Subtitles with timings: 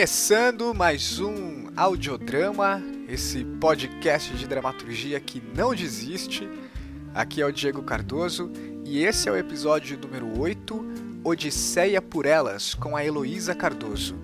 [0.00, 6.48] Começando mais um audiodrama, esse podcast de dramaturgia que não desiste.
[7.14, 8.50] Aqui é o Diego Cardoso
[8.82, 14.16] e esse é o episódio número 8, Odisseia por Elas, com a Heloísa Cardoso.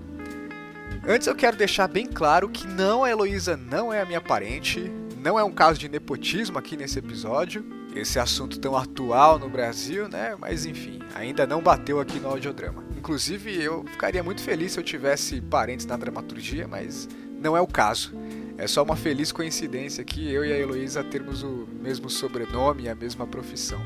[1.07, 4.91] Antes eu quero deixar bem claro que não, a Heloísa não é a minha parente,
[5.19, 7.63] não é um caso de nepotismo aqui nesse episódio,
[7.95, 10.37] esse assunto tão atual no Brasil, né?
[10.41, 12.86] Mas enfim, ainda não bateu aqui no audiodrama.
[13.07, 17.09] Inclusive, eu ficaria muito feliz se eu tivesse parentes na dramaturgia, mas
[17.41, 18.13] não é o caso.
[18.59, 22.89] É só uma feliz coincidência que eu e a Heloísa termos o mesmo sobrenome e
[22.89, 23.81] a mesma profissão.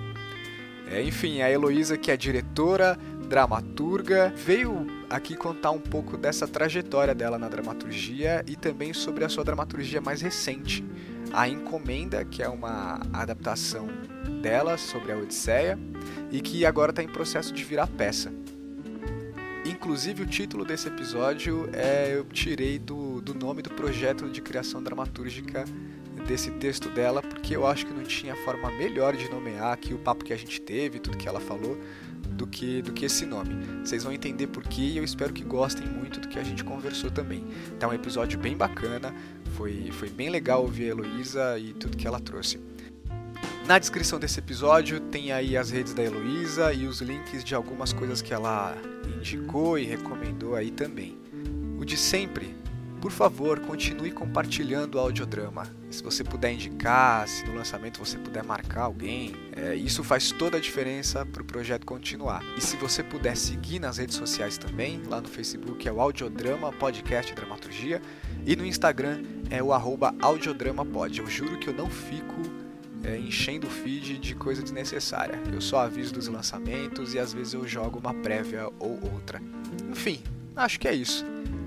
[0.91, 7.15] É, enfim, a Heloísa, que é diretora, dramaturga, veio aqui contar um pouco dessa trajetória
[7.15, 10.83] dela na dramaturgia e também sobre a sua dramaturgia mais recente,
[11.31, 13.87] A Encomenda, que é uma adaptação
[14.41, 15.79] dela sobre a Odisseia
[16.33, 18.33] e que agora está em processo de virar peça.
[19.65, 24.83] Inclusive, o título desse episódio é, eu tirei do, do nome do projeto de criação
[24.83, 25.65] dramatúrgica
[26.27, 29.99] desse texto dela, porque eu acho que não tinha forma melhor de nomear aqui o
[29.99, 31.79] papo que a gente teve, tudo que ela falou,
[32.31, 33.55] do que, do que esse nome.
[33.85, 36.65] Vocês vão entender por quê e eu espero que gostem muito do que a gente
[36.65, 37.45] conversou também.
[37.79, 39.15] Tá um episódio bem bacana,
[39.57, 42.59] foi, foi bem legal ouvir a Heloísa e tudo que ela trouxe.
[43.67, 47.93] Na descrição desse episódio tem aí as redes da Heloísa e os links de algumas
[47.93, 48.77] coisas que ela
[49.17, 51.17] indicou e recomendou aí também.
[51.79, 52.55] O de sempre,
[53.01, 55.65] por favor, continue compartilhando o audiodrama.
[55.89, 60.57] Se você puder indicar, se no lançamento você puder marcar alguém, é, isso faz toda
[60.57, 62.43] a diferença para o projeto continuar.
[62.57, 66.73] E se você puder seguir nas redes sociais também, lá no Facebook é o Audiodrama
[66.73, 68.03] Podcast Dramaturgia
[68.45, 71.21] e no Instagram é o arroba audiodramapod.
[71.21, 72.60] Eu juro que eu não fico
[73.11, 75.41] é, enchendo o feed de coisa desnecessária.
[75.53, 79.43] Eu só aviso dos lançamentos e às vezes eu jogo uma prévia ou outra.
[79.91, 80.23] Enfim,
[80.55, 81.27] acho que é isso.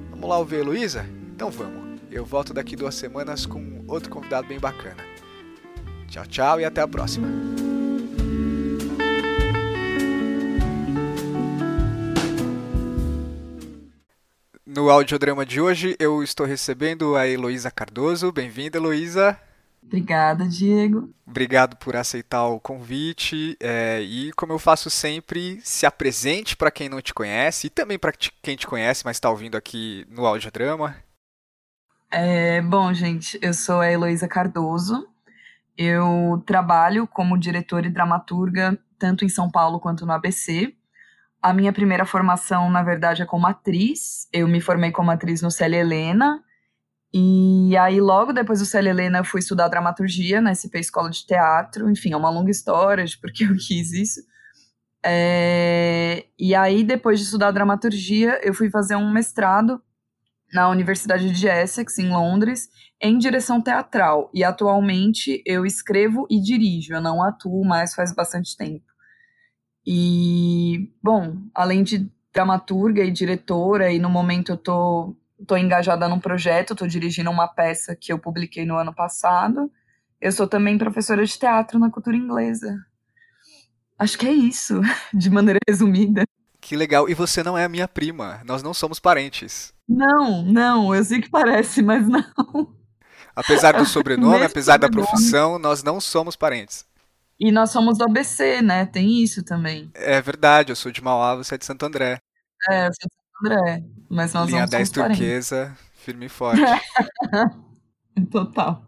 [0.09, 1.05] Vamos lá ouvir Heloísa?
[1.35, 1.99] Então vamos.
[2.09, 5.03] Eu volto daqui duas semanas com outro convidado bem bacana.
[6.07, 7.27] Tchau, tchau e até a próxima.
[14.65, 18.31] No audiodrama de hoje eu estou recebendo a Heloísa Cardoso.
[18.31, 19.39] Bem-vinda, Heloísa.
[19.85, 21.13] Obrigada, Diego.
[21.25, 23.55] Obrigado por aceitar o convite.
[23.59, 27.99] É, e como eu faço sempre, se apresente para quem não te conhece e também
[27.99, 28.11] para
[28.41, 30.95] quem te conhece, mas está ouvindo aqui no audiodrama.
[32.09, 35.07] É, bom, gente, eu sou a Heloísa Cardoso.
[35.77, 40.73] Eu trabalho como diretora e dramaturga tanto em São Paulo quanto no ABC.
[41.41, 44.27] A minha primeira formação, na verdade, é como atriz.
[44.31, 46.43] Eu me formei como atriz no Célia Helena
[47.13, 51.25] e aí, logo depois do Célia Helena, eu fui estudar dramaturgia na SP Escola de
[51.25, 51.89] Teatro.
[51.89, 54.21] Enfim, é uma longa história de porque eu quis isso.
[55.05, 56.25] É...
[56.39, 59.79] E aí, depois de estudar dramaturgia, eu fui fazer um mestrado
[60.51, 62.69] na Universidade de Essex, em Londres,
[62.99, 64.31] em direção teatral.
[64.33, 68.85] E atualmente eu escrevo e dirijo, eu não atuo mais faz bastante tempo.
[69.85, 76.19] E, bom, além de dramaturga e diretora, e no momento eu tô estou engajada num
[76.19, 79.71] projeto, estou dirigindo uma peça que eu publiquei no ano passado.
[80.19, 82.75] Eu sou também professora de teatro na cultura inglesa.
[83.99, 84.81] Acho que é isso,
[85.13, 86.23] de maneira resumida.
[86.59, 87.09] Que legal.
[87.09, 88.41] E você não é a minha prima.
[88.45, 89.73] Nós não somos parentes.
[89.87, 90.95] Não, não.
[90.95, 92.73] Eu sei que parece, mas não.
[93.35, 94.79] Apesar do sobrenome, apesar sobrenome.
[94.79, 96.85] da profissão, nós não somos parentes.
[97.37, 98.85] E nós somos do ABC, né?
[98.85, 99.91] Tem isso também.
[99.93, 100.71] É verdade.
[100.71, 102.17] Eu sou de Mauá, você é de Santo André.
[102.69, 106.61] É, eu sou de André, mas nós Linha não 10 turquesa, firme e forte.
[108.31, 108.87] Total.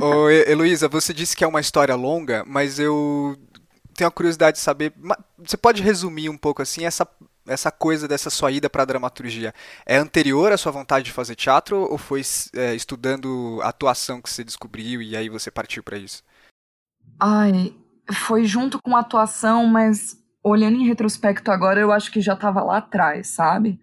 [0.00, 3.36] Ô, Heloísa, você disse que é uma história longa, mas eu
[3.94, 4.92] tenho a curiosidade de saber.
[5.38, 7.06] Você pode resumir um pouco assim essa,
[7.46, 9.54] essa coisa dessa sua ida para a dramaturgia?
[9.84, 12.22] É anterior à sua vontade de fazer teatro ou foi
[12.54, 16.22] é, estudando atuação que você descobriu e aí você partiu para isso?
[17.18, 17.74] Ai,
[18.12, 20.16] foi junto com a atuação, mas
[20.48, 23.80] olhando em retrospecto agora, eu acho que já estava lá atrás, sabe?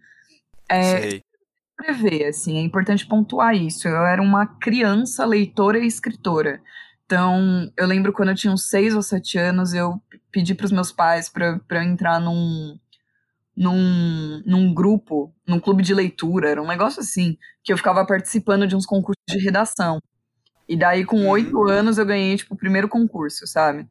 [0.69, 1.23] É, Sei.
[1.75, 3.87] Prever, assim, é importante pontuar isso.
[3.87, 6.61] Eu era uma criança leitora e escritora.
[7.05, 10.01] Então, eu lembro quando eu tinha uns seis ou sete anos, eu
[10.31, 12.79] pedi para os meus pais para eu entrar num,
[13.55, 18.65] num, num grupo, num clube de leitura, era um negócio assim, que eu ficava participando
[18.65, 19.99] de uns concursos de redação.
[20.67, 21.29] E daí, com uhum.
[21.29, 23.87] oito anos, eu ganhei, tipo, o primeiro concurso, sabe?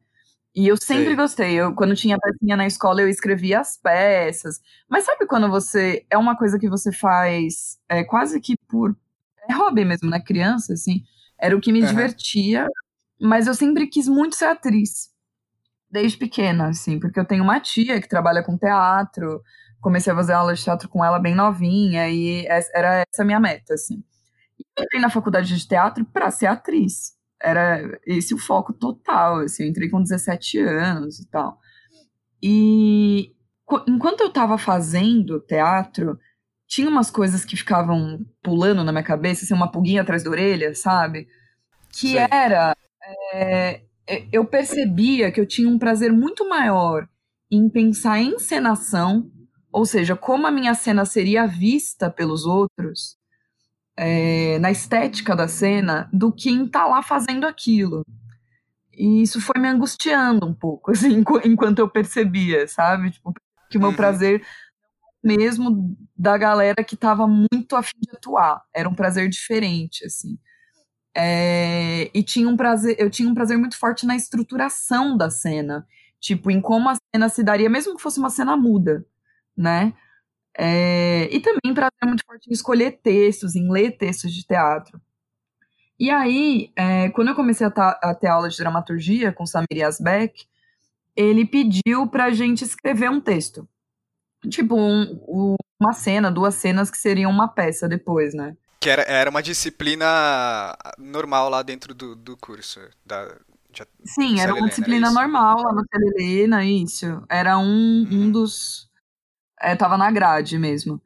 [0.55, 1.15] E eu sempre Sei.
[1.15, 1.53] gostei.
[1.55, 4.61] Eu, quando tinha pecinha na escola, eu escrevia as peças.
[4.89, 6.05] Mas sabe quando você.
[6.09, 8.95] É uma coisa que você faz é, quase que por.
[9.49, 10.19] É hobby mesmo, né?
[10.21, 11.03] Criança, assim.
[11.39, 11.87] Era o que me uhum.
[11.87, 12.67] divertia.
[13.21, 15.11] Mas eu sempre quis muito ser atriz.
[15.89, 19.41] desde pequena, assim, porque eu tenho uma tia que trabalha com teatro,
[19.81, 23.39] comecei a fazer aula de teatro com ela bem novinha, e era essa a minha
[23.39, 24.03] meta, assim.
[24.59, 27.13] E eu entrei na faculdade de teatro para ser atriz.
[27.43, 31.59] Era esse o foco total, assim, eu entrei com 17 anos e tal.
[32.41, 33.35] E
[33.87, 36.17] enquanto eu estava fazendo teatro,
[36.67, 40.73] tinha umas coisas que ficavam pulando na minha cabeça, assim, uma pulguinha atrás da orelha,
[40.73, 41.27] sabe?
[41.91, 42.27] Que Sim.
[42.31, 42.75] era.
[43.33, 43.81] É,
[44.31, 47.07] eu percebia que eu tinha um prazer muito maior
[47.51, 49.29] em pensar em encenação,
[49.71, 53.17] ou seja, como a minha cena seria vista pelos outros,
[53.97, 58.05] é, na estética da cena, do que em estar tá lá fazendo aquilo.
[58.91, 63.11] E isso foi me angustiando um pouco, assim, enquanto eu percebia, sabe?
[63.11, 63.33] Tipo,
[63.69, 63.95] que o meu uhum.
[63.95, 64.45] prazer
[65.23, 68.61] mesmo da galera que estava muito afim de atuar.
[68.73, 70.37] Era um prazer diferente, assim.
[71.15, 75.87] É, e tinha um prazer, eu tinha um prazer muito forte na estruturação da cena,
[76.19, 79.05] tipo, em como a cena se daria, mesmo que fosse uma cena muda,
[79.55, 79.93] né?
[80.57, 85.01] É, e também prazer muito forte em escolher textos, em ler textos de teatro.
[85.99, 90.45] E aí, é, quando eu comecei a, a, ter aula de dramaturgia com Samir Asbeck,
[91.15, 93.67] ele pediu pra gente escrever um texto.
[94.49, 98.57] Tipo, um, uma cena, duas cenas que seriam uma peça depois, né?
[98.79, 102.81] Que era, era uma disciplina normal lá dentro do, do curso.
[103.05, 103.25] Da,
[103.71, 107.23] de, Sim, era uma disciplina normal lá no Helena, isso.
[107.29, 108.07] Era um, hum.
[108.11, 108.31] um uhum.
[108.31, 108.89] dos.
[109.63, 111.01] É, tava na grade mesmo.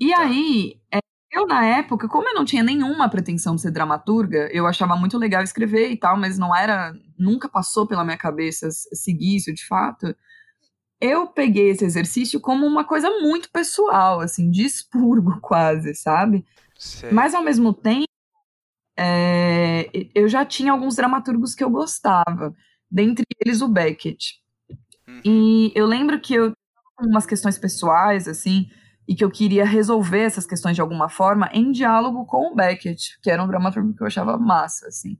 [0.00, 0.22] E tá.
[0.22, 0.98] aí, é,
[1.32, 5.16] eu na época, como eu não tinha nenhuma pretensão de ser dramaturga, eu achava muito
[5.16, 6.92] legal escrever e tal, mas não era.
[7.18, 10.14] Nunca passou pela minha cabeça seguir isso de fato
[11.04, 16.44] eu peguei esse exercício como uma coisa muito pessoal, assim, de expurgo quase, sabe?
[17.12, 18.08] Mas ao mesmo tempo,
[18.96, 22.54] é, eu já tinha alguns dramaturgos que eu gostava,
[22.90, 24.40] dentre eles o Beckett.
[25.06, 25.20] Uhum.
[25.24, 26.52] E eu lembro que eu
[27.00, 28.68] umas questões pessoais, assim,
[29.06, 33.18] e que eu queria resolver essas questões de alguma forma em diálogo com o Beckett,
[33.22, 35.18] que era um dramaturgo que eu achava massa, assim.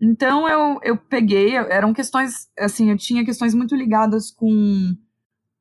[0.00, 4.96] Então eu, eu peguei, eram questões, assim, eu tinha questões muito ligadas com,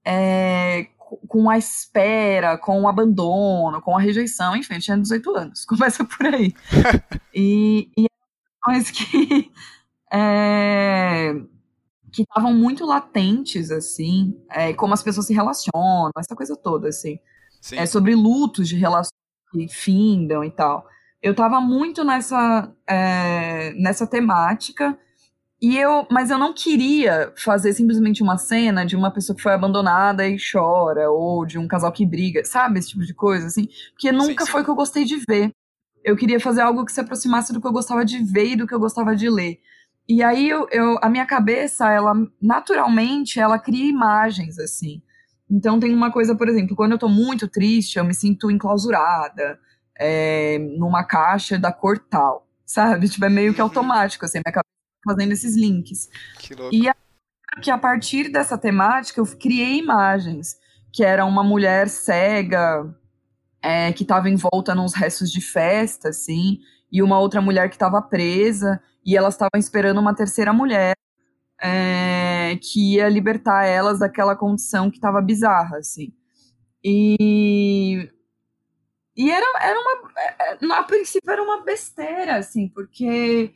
[0.06, 0.88] é,
[1.27, 6.04] com a espera, com o abandono, com a rejeição, enfim, eu tinha 18 anos, começa
[6.04, 6.54] por aí.
[7.33, 8.07] e, e
[8.65, 9.51] questões que
[10.12, 11.33] é,
[12.12, 17.19] que estavam muito latentes, assim, é, como as pessoas se relacionam, essa coisa toda, assim.
[17.62, 17.78] Sim.
[17.78, 19.12] É sobre lutos de relações
[19.52, 20.86] que findam e tal
[21.22, 24.98] eu tava muito nessa, é, nessa temática.
[25.62, 29.54] E eu, mas eu não queria fazer simplesmente uma cena de uma pessoa que foi
[29.54, 32.80] abandonada e chora, ou de um casal que briga, sabe?
[32.80, 33.68] Esse tipo de coisa, assim.
[33.92, 34.52] Porque nunca sim, sim.
[34.52, 35.52] foi o que eu gostei de ver.
[36.04, 38.66] Eu queria fazer algo que se aproximasse do que eu gostava de ver e do
[38.66, 39.60] que eu gostava de ler.
[40.07, 45.01] E aí eu, eu a minha cabeça, ela naturalmente, ela cria imagens, assim.
[45.50, 49.59] Então tem uma coisa, por exemplo, quando eu tô muito triste, eu me sinto enclausurada
[49.98, 53.07] é, numa caixa da cor tal, sabe?
[53.09, 53.68] Tipo, é meio que uhum.
[53.68, 54.69] automático, assim, minha cabeça
[55.03, 56.09] tá fazendo esses links.
[56.40, 56.73] Que louco.
[56.73, 56.95] E a,
[57.61, 60.57] que a partir dessa temática eu criei imagens,
[60.92, 62.94] que era uma mulher cega,
[63.61, 66.59] é, que estava envolta nos restos de festa, assim,
[66.92, 70.95] e uma outra mulher que estava presa, e elas estavam esperando uma terceira mulher
[71.62, 76.14] é, que ia libertar elas daquela condição que estava bizarra, assim.
[76.83, 78.10] E
[79.16, 80.12] e era, era uma.
[80.18, 83.54] É, é, a princípio era uma besteira, assim, porque.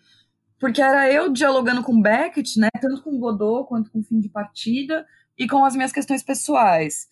[0.60, 2.70] Porque era eu dialogando com Beckett, né?
[2.82, 5.06] Tanto com Godot quanto com o fim de partida,
[5.38, 7.08] e com as minhas questões pessoais.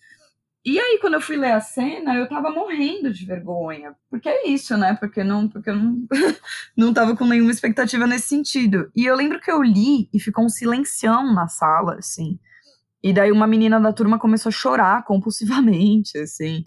[0.64, 3.94] E aí, quando eu fui ler a cena, eu tava morrendo de vergonha.
[4.08, 4.94] Porque é isso, né?
[4.94, 6.06] Porque, não, porque eu não,
[6.74, 8.90] não tava com nenhuma expectativa nesse sentido.
[8.96, 12.38] E eu lembro que eu li e ficou um silencião na sala, assim.
[13.02, 16.64] E daí uma menina da turma começou a chorar compulsivamente, assim.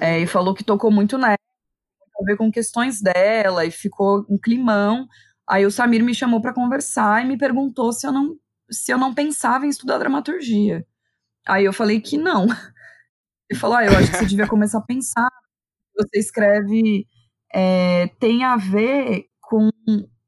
[0.00, 1.36] É, e falou que tocou muito nela,
[2.20, 5.08] a ver com questões dela, e ficou um climão.
[5.44, 8.36] Aí o Samir me chamou para conversar e me perguntou se eu não
[8.70, 10.86] se eu não pensava em estudar dramaturgia.
[11.46, 12.46] Aí eu falei que não.
[13.54, 15.30] Ele falou: ah, eu acho que você devia começar a pensar.
[15.96, 17.06] Você escreve
[17.54, 19.70] é, tem a ver com,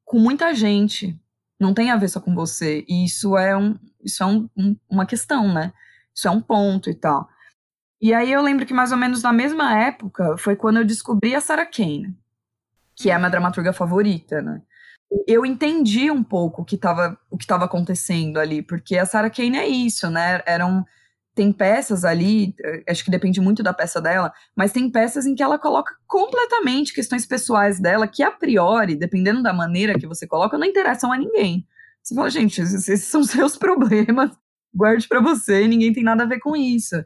[0.05, 1.19] com muita gente.
[1.59, 2.85] Não tem a ver só com você.
[2.89, 5.73] E isso é, um, isso é um, um, uma questão, né?
[6.15, 7.29] Isso é um ponto e tal.
[8.01, 11.35] E aí eu lembro que mais ou menos na mesma época foi quando eu descobri
[11.35, 12.15] a Sarah Kane,
[12.95, 14.63] que é a minha dramaturga favorita, né?
[15.27, 17.17] Eu entendi um pouco o que estava
[17.65, 20.43] acontecendo ali, porque a Sarah Kane é isso, né?
[20.47, 20.85] Eram
[21.37, 25.35] tem peças ali, eh, acho que depende muito da peça dela, mas tem peças em
[25.35, 30.27] que ela coloca completamente questões pessoais dela que a priori, dependendo da maneira que você
[30.27, 31.67] coloca, não interessam a ninguém.
[32.03, 34.31] Você fala, gente, esses são seus problemas,
[34.75, 36.97] guarde para você, ninguém tem nada a ver com isso.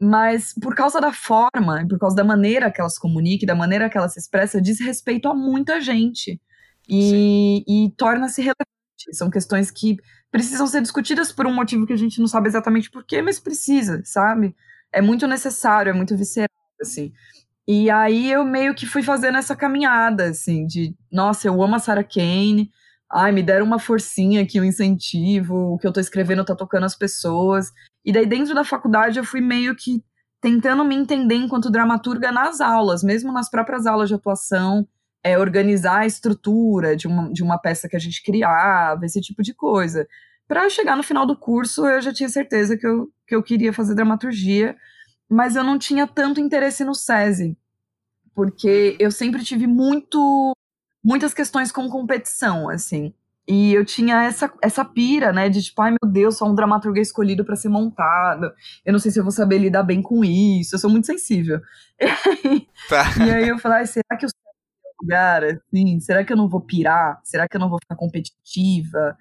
[0.00, 3.90] Mas por causa da forma, por causa da maneira que ela se comunica, da maneira
[3.90, 6.40] que ela se expressa, diz respeito a muita gente.
[6.88, 8.64] E, e torna-se relevante.
[9.12, 9.96] São questões que
[10.34, 14.02] precisam ser discutidas por um motivo que a gente não sabe exatamente porquê, mas precisa,
[14.04, 14.52] sabe?
[14.92, 16.48] É muito necessário, é muito visceral,
[16.82, 17.12] assim.
[17.68, 21.78] E aí eu meio que fui fazendo essa caminhada, assim, de, nossa, eu amo a
[21.78, 22.68] Sarah Kane,
[23.08, 26.82] ai, me deram uma forcinha aqui, um incentivo, o que eu tô escrevendo tá tocando
[26.82, 27.70] as pessoas.
[28.04, 30.02] E daí dentro da faculdade eu fui meio que
[30.40, 34.84] tentando me entender enquanto dramaturga nas aulas, mesmo nas próprias aulas de atuação,
[35.24, 39.42] é, organizar a estrutura de uma, de uma peça que a gente criava, esse tipo
[39.42, 40.06] de coisa.
[40.46, 43.72] Para chegar no final do curso, eu já tinha certeza que eu, que eu queria
[43.72, 44.76] fazer dramaturgia,
[45.28, 47.56] mas eu não tinha tanto interesse no SESI,
[48.34, 50.52] porque eu sempre tive muito
[51.02, 53.12] muitas questões com competição, assim.
[53.46, 56.98] E eu tinha essa, essa pira, né, de tipo, ai meu Deus, só um dramaturgo
[56.98, 58.50] escolhido para ser montado.
[58.84, 61.60] Eu não sei se eu vou saber lidar bem com isso, eu sou muito sensível.
[62.88, 63.04] Tá.
[63.26, 64.28] e aí eu falei, será que eu
[65.04, 66.00] lugar, assim?
[66.00, 67.20] Será que eu não vou pirar?
[67.24, 69.16] Será que eu não vou ficar competitiva?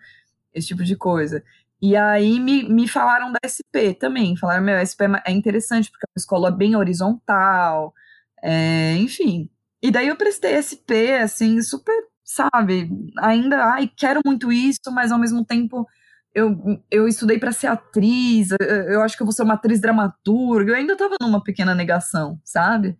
[0.53, 1.43] Esse tipo de coisa.
[1.81, 4.37] E aí me, me falaram da SP também.
[4.37, 7.93] Falaram, meu, a SP é, é interessante porque é uma escola bem horizontal,
[8.41, 9.49] é, enfim.
[9.81, 12.89] E daí eu prestei SP, assim, super, sabe?
[13.19, 15.85] Ainda, ai, quero muito isso, mas ao mesmo tempo
[16.33, 16.57] eu,
[16.89, 20.71] eu estudei para ser atriz, eu, eu, acho que eu vou ser uma atriz dramaturga.
[20.71, 22.97] Eu ainda tava numa pequena negação, sabe?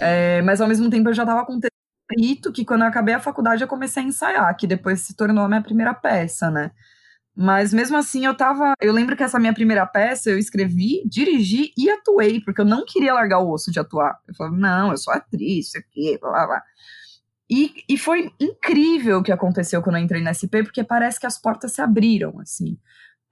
[0.00, 1.60] É, mas ao mesmo tempo eu já tava com
[2.10, 5.44] escrito que quando eu acabei a faculdade eu comecei a ensaiar, que depois se tornou
[5.44, 6.70] a minha primeira peça, né?
[7.36, 8.74] Mas mesmo assim eu tava.
[8.80, 12.84] Eu lembro que essa minha primeira peça eu escrevi, dirigi e atuei, porque eu não
[12.84, 14.18] queria largar o osso de atuar.
[14.28, 16.62] Eu falava, não, eu sou atriz, isso aqui, blá blá blá.
[17.50, 21.26] E, e foi incrível o que aconteceu quando eu entrei na SP, porque parece que
[21.26, 22.78] as portas se abriram, assim.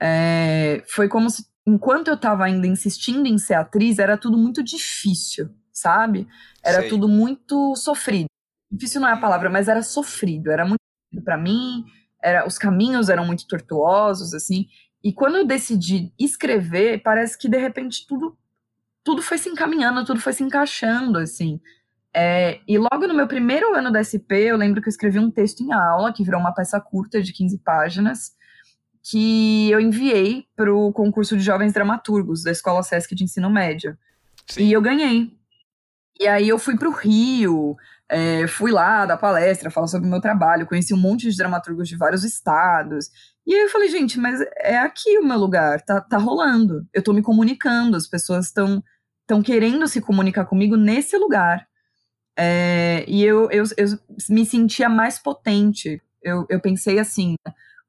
[0.01, 4.65] É, foi como se, enquanto eu tava ainda insistindo em ser atriz, era tudo muito
[4.65, 6.27] difícil, sabe?
[6.63, 6.89] Era Sei.
[6.89, 8.32] tudo muito sofrido
[8.73, 10.81] difícil não é a palavra, mas era sofrido, era muito
[11.25, 11.85] para mim,
[12.23, 14.67] era os caminhos eram muito tortuosos assim.
[15.05, 18.37] E quando eu decidi escrever, parece que de repente tudo
[19.05, 21.61] tudo foi se encaminhando, tudo foi se encaixando assim.
[22.15, 25.31] É, e logo no meu primeiro ano da SP, eu lembro que eu escrevi um
[25.31, 28.33] texto em aula, que virou uma peça curta de 15 páginas,
[29.03, 33.97] que eu enviei para o concurso de jovens dramaturgos da Escola Sesc de Ensino Médio.
[34.47, 34.65] Sim.
[34.65, 35.37] E eu ganhei.
[36.23, 37.77] E aí eu fui para o Rio,
[38.09, 41.89] é, fui lá dar palestra, falar sobre o meu trabalho, conheci um monte de dramaturgos
[41.89, 43.11] de vários estados.
[43.45, 46.87] E aí eu falei, gente, mas é aqui o meu lugar, tá, tá rolando.
[46.95, 48.81] Eu tô me comunicando, as pessoas estão
[49.23, 51.67] estão querendo se comunicar comigo nesse lugar.
[52.39, 53.87] É, e eu, eu, eu
[54.31, 56.01] me sentia mais potente.
[56.23, 57.35] Eu, eu pensei assim: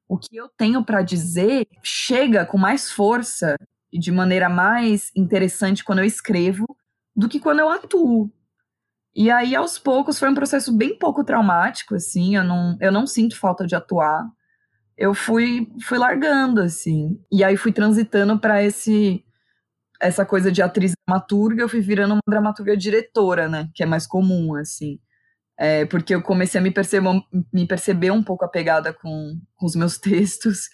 [0.08, 3.54] o que eu tenho para dizer chega com mais força
[3.92, 6.66] e de maneira mais interessante quando eu escrevo
[7.14, 8.30] do que quando eu atuo.
[9.14, 13.06] E aí, aos poucos, foi um processo bem pouco traumático, assim, eu não, eu não
[13.06, 14.24] sinto falta de atuar.
[14.96, 19.24] Eu fui, fui largando, assim, e aí fui transitando para esse
[20.00, 24.06] essa coisa de atriz dramaturga, eu fui virando uma dramaturga diretora, né, que é mais
[24.06, 24.98] comum, assim.
[25.58, 27.08] É, porque eu comecei a me perceber,
[27.52, 30.68] me perceber um pouco apegada com, com os meus textos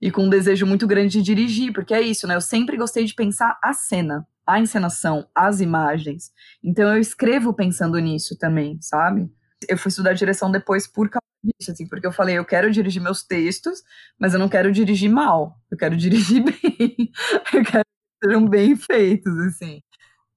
[0.00, 3.04] e com um desejo muito grande de dirigir, porque é isso, né, eu sempre gostei
[3.04, 6.32] de pensar a cena a encenação, as imagens.
[6.62, 9.30] Então eu escrevo pensando nisso também, sabe?
[9.68, 13.02] Eu fui estudar direção depois por causa disso, assim, porque eu falei, eu quero dirigir
[13.02, 13.82] meus textos,
[14.18, 17.10] mas eu não quero dirigir mal, eu quero dirigir bem,
[17.52, 19.80] eu quero que sejam bem feitos, assim.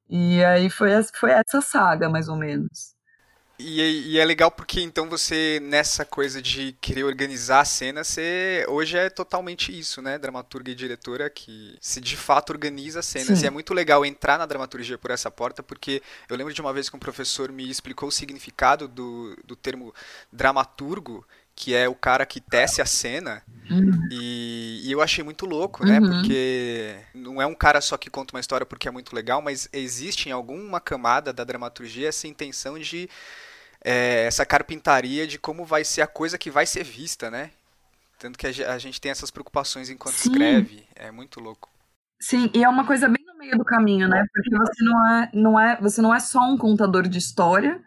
[0.09, 2.95] E aí foi, foi essa saga, mais ou menos.
[3.59, 8.65] E, e, é legal porque então você, nessa coisa de querer organizar a cena, você
[8.69, 10.17] hoje é totalmente isso, né?
[10.17, 13.39] Dramaturga e diretora que se de fato organiza as cenas.
[13.39, 13.43] Sim.
[13.43, 16.71] E é muito legal entrar na dramaturgia por essa porta, porque eu lembro de uma
[16.71, 19.93] vez que um professor me explicou o significado do, do termo
[20.31, 23.43] dramaturgo, que é o cara que tece a cena.
[23.69, 24.07] Uhum.
[24.09, 25.99] E, e, eu achei muito louco, né?
[25.99, 26.09] Uhum.
[26.09, 29.67] Porque não é um cara só que conta uma história porque é muito legal, mas
[29.73, 33.09] existe em alguma camada da dramaturgia essa intenção de
[33.83, 37.51] é, essa carpintaria de como vai ser a coisa que vai ser vista, né?
[38.17, 40.29] Tanto que a gente tem essas preocupações enquanto Sim.
[40.29, 41.69] escreve, é muito louco.
[42.21, 44.25] Sim, e é uma coisa bem no meio do caminho, né?
[44.33, 47.81] Porque você não é, não é, você não é só um contador de história,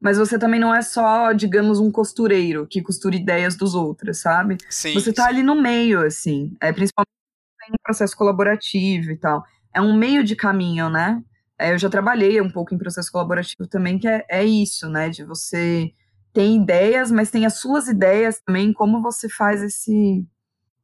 [0.00, 4.58] mas você também não é só, digamos, um costureiro que costura ideias dos outros, sabe?
[4.68, 5.28] Sim, você tá sim.
[5.28, 7.10] ali no meio, assim, é, principalmente
[7.68, 9.44] em processo colaborativo e tal.
[9.72, 11.22] É um meio de caminho, né?
[11.58, 15.08] É, eu já trabalhei um pouco em processo colaborativo também, que é, é isso, né?
[15.08, 15.92] De você
[16.32, 20.26] ter ideias, mas tem as suas ideias também, como você faz esse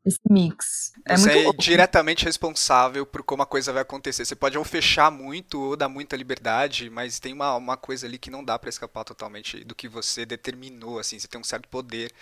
[0.04, 0.92] esse mix.
[1.06, 4.24] É Você é diretamente responsável por como a coisa vai acontecer.
[4.24, 8.18] Você pode ou fechar muito ou dar muita liberdade, mas tem uma, uma coisa ali
[8.18, 11.18] que não dá para escapar totalmente do que você determinou, assim.
[11.18, 12.12] Você tem um certo poder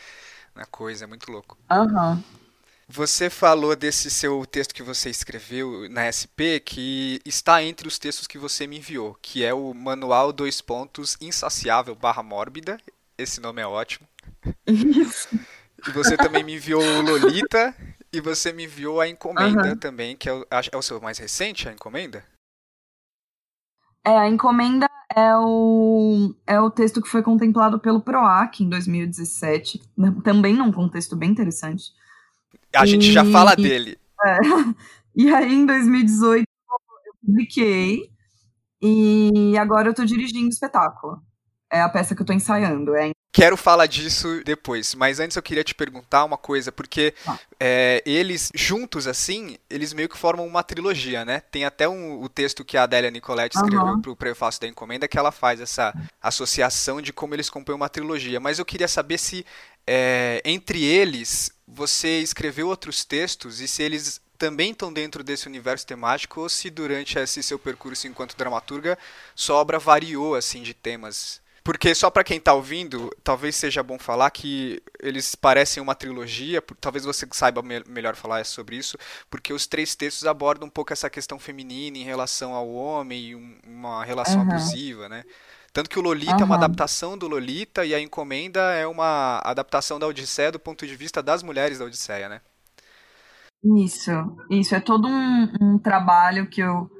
[0.54, 1.56] na coisa, é muito louco.
[1.70, 2.12] Aham.
[2.16, 2.49] Uhum.
[2.92, 8.26] Você falou desse seu texto que você escreveu na SP, que está entre os textos
[8.26, 12.80] que você me enviou, que é o Manual Dois Pontos Insaciável barra Mórbida.
[13.16, 14.08] Esse nome é ótimo.
[14.66, 15.28] Isso.
[15.86, 17.72] E você também me enviou o Lolita
[18.12, 19.76] e você me enviou a Encomenda uhum.
[19.76, 22.24] também, que é o, é o seu mais recente, a Encomenda?
[24.04, 29.80] É, a Encomenda é o, é o texto que foi contemplado pelo PROAC em 2017,
[30.24, 31.99] também num contexto bem interessante.
[32.74, 33.98] A gente e, já fala dele.
[34.24, 34.38] É,
[35.14, 38.10] e aí, em 2018, eu publiquei,
[38.82, 41.22] e agora eu tô dirigindo o espetáculo.
[41.72, 45.42] É a peça que eu tô ensaiando, é Quero falar disso depois, mas antes eu
[45.42, 47.38] queria te perguntar uma coisa, porque ah.
[47.60, 51.40] é, eles, juntos assim, eles meio que formam uma trilogia, né?
[51.40, 54.02] Tem até um, o texto que a Adélia Nicoletti escreveu uhum.
[54.02, 57.88] para o prefácio da encomenda, que ela faz essa associação de como eles compõem uma
[57.88, 58.40] trilogia.
[58.40, 59.46] Mas eu queria saber se,
[59.86, 65.86] é, entre eles, você escreveu outros textos e se eles também estão dentro desse universo
[65.86, 68.98] temático ou se durante esse seu percurso enquanto dramaturga
[69.34, 73.98] sua obra variou assim de temas porque só para quem está ouvindo, talvez seja bom
[73.98, 78.96] falar que eles parecem uma trilogia, talvez você saiba me melhor falar sobre isso,
[79.28, 83.34] porque os três textos abordam um pouco essa questão feminina em relação ao homem e
[83.36, 84.50] um, uma relação uhum.
[84.50, 85.24] abusiva, né?
[85.72, 86.40] Tanto que o Lolita uhum.
[86.40, 90.86] é uma adaptação do Lolita e a Encomenda é uma adaptação da Odisseia do ponto
[90.86, 92.40] de vista das mulheres da Odisseia, né?
[93.76, 94.10] Isso,
[94.50, 94.74] isso.
[94.74, 96.90] É todo um, um trabalho que eu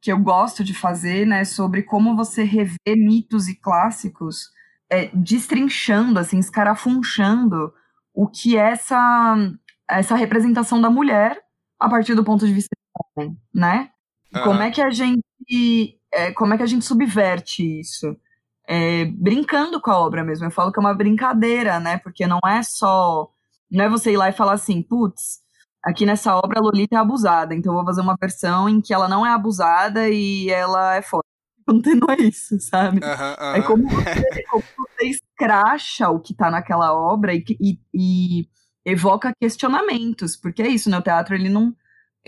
[0.00, 4.50] que eu gosto de fazer, né, sobre como você rever mitos e clássicos,
[4.88, 7.72] é, destrinchando, assim, escarafunchando
[8.14, 9.36] o que é essa,
[9.90, 11.40] essa representação da mulher
[11.78, 13.90] a partir do ponto de vista do homem, né?
[14.34, 14.42] Uhum.
[14.44, 18.16] Como é que a gente é, como é que a gente subverte isso?
[18.66, 20.46] É, brincando com a obra mesmo.
[20.46, 21.98] Eu falo que é uma brincadeira, né?
[21.98, 23.30] Porque não é só.
[23.70, 25.40] Não é você ir lá e falar assim, putz,
[25.82, 28.92] Aqui nessa obra, a Lolita é abusada, então eu vou fazer uma versão em que
[28.92, 31.24] ela não é abusada e ela é foda.
[31.68, 32.98] Não é isso, sabe?
[33.54, 38.48] É como você, como você escracha o que tá naquela obra e, e, e,
[38.86, 40.96] evoca questionamentos, porque é isso, né?
[40.96, 41.76] O teatro, ele não,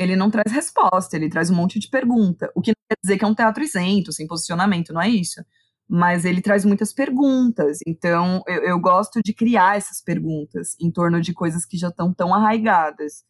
[0.00, 2.50] ele não traz resposta, ele traz um monte de pergunta.
[2.54, 5.44] O que não quer dizer que é um teatro isento, sem posicionamento, não é isso.
[5.86, 11.20] Mas ele traz muitas perguntas, então eu, eu gosto de criar essas perguntas em torno
[11.20, 13.24] de coisas que já estão tão arraigadas.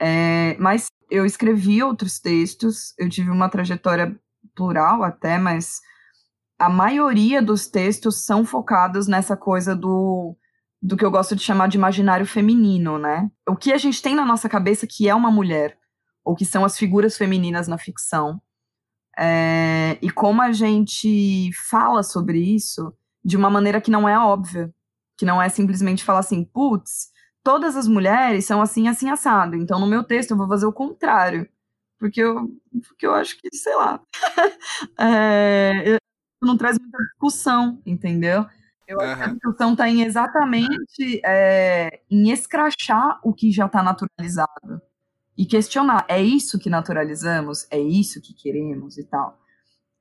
[0.00, 4.18] É, mas eu escrevi outros textos, eu tive uma trajetória
[4.54, 5.80] plural até, mas
[6.58, 10.34] a maioria dos textos são focados nessa coisa do,
[10.80, 13.30] do que eu gosto de chamar de imaginário feminino, né?
[13.46, 15.77] O que a gente tem na nossa cabeça que é uma mulher,
[16.28, 18.38] ou que são as figuras femininas na ficção.
[19.18, 24.70] É, e como a gente fala sobre isso de uma maneira que não é óbvia,
[25.16, 27.10] que não é simplesmente falar assim, putz,
[27.42, 29.56] todas as mulheres são assim, assim, assado.
[29.56, 31.48] Então, no meu texto, eu vou fazer o contrário.
[31.98, 32.46] Porque eu,
[32.86, 33.98] porque eu acho que, sei lá,
[35.00, 35.96] é,
[36.42, 38.44] não traz muita discussão, entendeu?
[38.86, 43.82] Eu acho que a discussão está em exatamente é, em escrachar o que já está
[43.82, 44.82] naturalizado
[45.38, 47.64] e questionar, é isso que naturalizamos?
[47.70, 49.38] É isso que queremos e tal?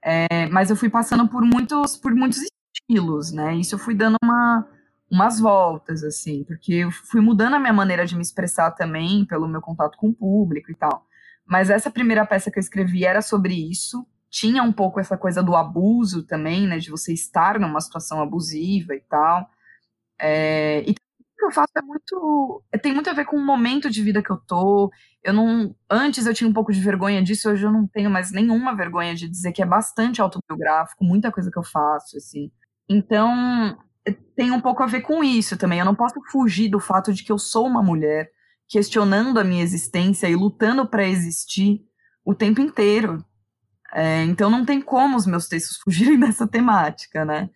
[0.04, 3.56] É, mas eu fui passando por muitos, por muitos estilos, né?
[3.56, 4.68] Isso eu fui dando uma,
[5.12, 9.48] umas voltas, assim, porque eu fui mudando a minha maneira de me expressar também pelo
[9.48, 11.06] meu contato com o público e tal.
[11.46, 14.08] Mas essa primeira peça que eu escrevi era sobre isso.
[14.32, 18.96] Tinha um pouco essa coisa do abuso também, né, de você estar numa situação abusiva
[18.96, 19.48] e tal.
[20.20, 20.96] É, e
[21.38, 22.64] que eu faço é muito.
[22.82, 24.92] tem muito a ver com o momento de vida que eu tô.
[25.24, 25.76] Eu não.
[25.90, 29.16] Antes eu tinha um pouco de vergonha disso, hoje eu não tenho mais nenhuma vergonha
[29.16, 32.52] de dizer que é bastante autobiográfico, muita coisa que eu faço, assim.
[32.90, 33.78] Então,
[34.36, 35.80] tem um pouco a ver com isso também.
[35.80, 38.32] Eu não posso fugir do fato de que eu sou uma mulher
[38.68, 41.82] questionando a minha existência e lutando para existir
[42.26, 43.24] o tempo inteiro.
[43.94, 47.50] É, então não tem como os meus textos fugirem dessa temática, né?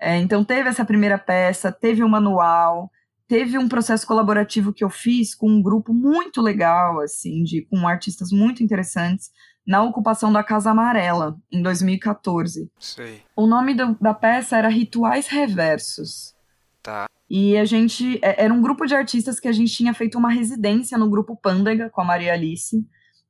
[0.00, 2.90] É, então teve essa primeira peça, teve o um manual,
[3.30, 7.86] teve um processo colaborativo que eu fiz com um grupo muito legal, assim, de com
[7.86, 9.30] artistas muito interessantes
[9.64, 12.68] na ocupação da Casa Amarela, em 2014.
[12.76, 13.22] Sei.
[13.36, 16.34] O nome do, da peça era Rituais Reversos.
[16.82, 17.06] Tá.
[17.30, 18.18] E a gente.
[18.20, 21.36] É, era um grupo de artistas que a gente tinha feito uma residência no grupo
[21.36, 22.84] Pândega com a Maria Alice.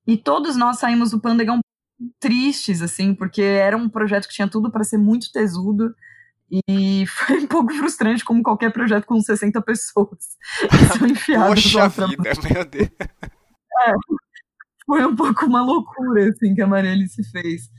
[0.06, 1.60] E todos nós saímos do Pândega um
[2.18, 5.94] tristes, assim, porque era um projeto que tinha tudo para ser muito tesudo.
[6.50, 10.36] E foi um pouco frustrante, como qualquer projeto com 60 pessoas.
[10.98, 12.90] São enfiadas Poxa vida, meu Deus.
[13.86, 13.92] É,
[14.84, 17.70] foi um pouco uma loucura, assim, que a Marielle fez.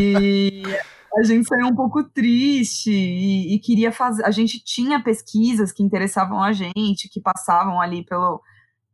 [0.00, 0.62] E
[1.16, 4.24] a gente saiu um pouco triste e, e, queria fazer.
[4.24, 8.40] A gente tinha pesquisas que interessavam a gente, que passavam ali pelo,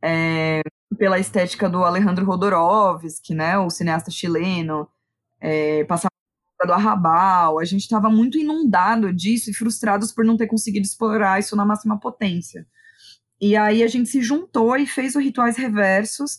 [0.02, 0.62] é,
[0.98, 4.88] pela estética do Alejandro Rodorovsky, né, o cineasta chileno,
[5.40, 6.13] é, passava
[6.66, 7.58] do Arrabal.
[7.58, 11.64] A gente estava muito inundado disso e frustrados por não ter conseguido explorar isso na
[11.64, 12.66] máxima potência.
[13.40, 16.38] E aí a gente se juntou e fez o Rituais Reversos,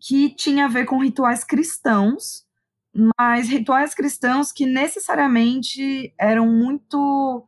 [0.00, 2.48] que tinha a ver com rituais cristãos
[3.16, 7.46] mas rituais cristãos que necessariamente eram muito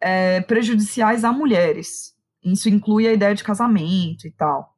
[0.00, 2.14] é, prejudiciais a mulheres.
[2.44, 4.76] Isso inclui a ideia de casamento e tal.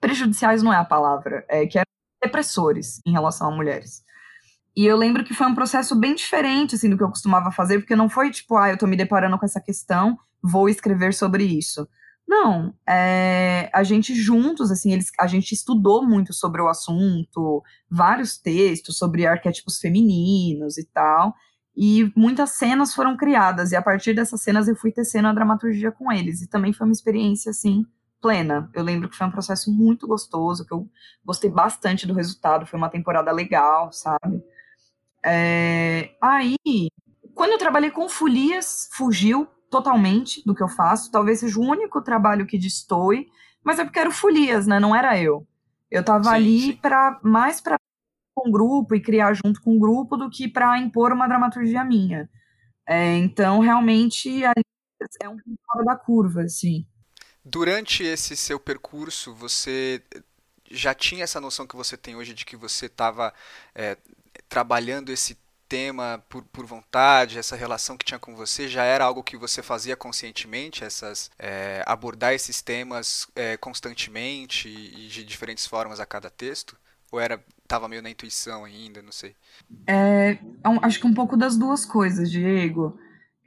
[0.00, 1.90] Prejudiciais não é a palavra, é que eram
[2.22, 4.02] depressores em relação a mulheres.
[4.76, 7.78] E eu lembro que foi um processo bem diferente assim do que eu costumava fazer,
[7.78, 11.44] porque não foi tipo, ah, eu tô me deparando com essa questão, vou escrever sobre
[11.44, 11.86] isso.
[12.26, 18.38] Não, é, a gente juntos, assim, eles, a gente estudou muito sobre o assunto, vários
[18.38, 21.34] textos sobre arquétipos femininos e tal,
[21.76, 25.92] e muitas cenas foram criadas, e a partir dessas cenas eu fui tecendo a dramaturgia
[25.92, 27.84] com eles, e também foi uma experiência, assim,
[28.20, 28.70] plena.
[28.72, 30.88] Eu lembro que foi um processo muito gostoso, que eu
[31.24, 34.42] gostei bastante do resultado, foi uma temporada legal, sabe?
[35.24, 36.56] É, aí,
[37.34, 41.10] quando eu trabalhei com Folias, fugiu totalmente do que eu faço.
[41.10, 43.28] Talvez seja o único trabalho que destoe,
[43.64, 44.78] mas é porque era folias, né?
[44.78, 45.46] Não era eu.
[45.90, 47.78] Eu tava sim, ali para mais para
[48.34, 51.26] com um grupo e criar junto com o um grupo do que para impor uma
[51.26, 52.28] dramaturgia minha.
[52.86, 56.86] É, então, realmente, é um fora da curva, assim.
[57.44, 60.02] Durante esse seu percurso, você
[60.70, 63.34] já tinha essa noção que você tem hoje de que você estava
[63.74, 63.98] é,
[64.52, 69.22] trabalhando esse tema por, por vontade, essa relação que tinha com você, já era algo
[69.22, 76.00] que você fazia conscientemente, essas é, abordar esses temas é, constantemente e de diferentes formas
[76.00, 76.76] a cada texto?
[77.10, 79.34] Ou era estava meio na intuição ainda, não sei?
[79.86, 80.36] É,
[80.82, 82.98] acho que um pouco das duas coisas, Diego.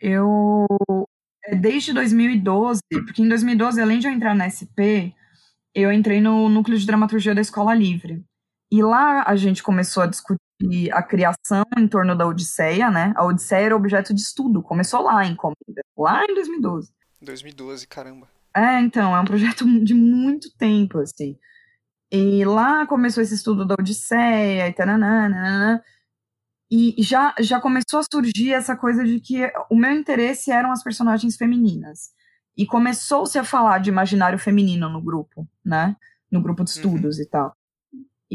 [0.02, 0.66] Eu
[1.46, 5.14] é, desde 2012, porque em 2012, além de eu entrar na SP,
[5.72, 8.26] eu entrei no núcleo de dramaturgia da Escola Livre.
[8.72, 10.45] E lá a gente começou a discutir
[10.92, 13.14] a criação em torno da Odisseia, né?
[13.16, 16.92] A Odisseia era objeto de estudo, começou lá em Comida, lá em 2012.
[17.22, 18.28] 2012, caramba.
[18.56, 21.38] É, então, é um projeto de muito tempo, assim.
[22.12, 25.84] E lá começou esse estudo da Odisseia e taranana,
[26.72, 30.84] e já, já começou a surgir essa coisa de que o meu interesse eram as
[30.84, 32.12] personagens femininas.
[32.58, 35.96] E começou-se a falar de imaginário feminino no grupo, né?
[36.32, 36.76] No grupo de uhum.
[36.76, 37.24] estudos uhum.
[37.24, 37.56] e tal.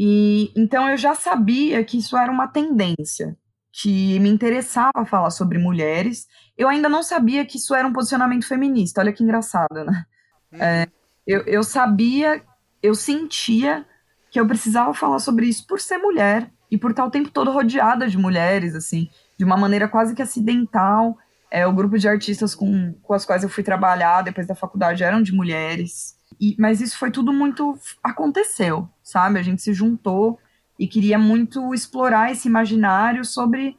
[0.03, 3.37] E então eu já sabia que isso era uma tendência,
[3.71, 6.27] que me interessava falar sobre mulheres.
[6.57, 8.99] Eu ainda não sabia que isso era um posicionamento feminista.
[8.99, 10.03] Olha que engraçado, né?
[10.51, 10.57] Hum.
[10.59, 10.87] É,
[11.27, 12.41] eu, eu sabia,
[12.81, 13.85] eu sentia
[14.31, 17.51] que eu precisava falar sobre isso por ser mulher e por estar o tempo todo
[17.51, 21.15] rodeada de mulheres, assim, de uma maneira quase que acidental.
[21.51, 25.03] É, o grupo de artistas com, com as quais eu fui trabalhar depois da faculdade
[25.03, 26.19] eram de mulheres.
[26.39, 27.77] E, mas isso foi tudo muito.
[28.03, 29.39] aconteceu, sabe?
[29.39, 30.39] A gente se juntou
[30.77, 33.77] e queria muito explorar esse imaginário sobre.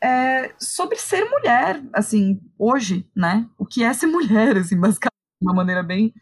[0.00, 3.48] É, sobre ser mulher, assim, hoje, né?
[3.56, 6.12] O que é ser mulher, assim, basicamente, de uma maneira bem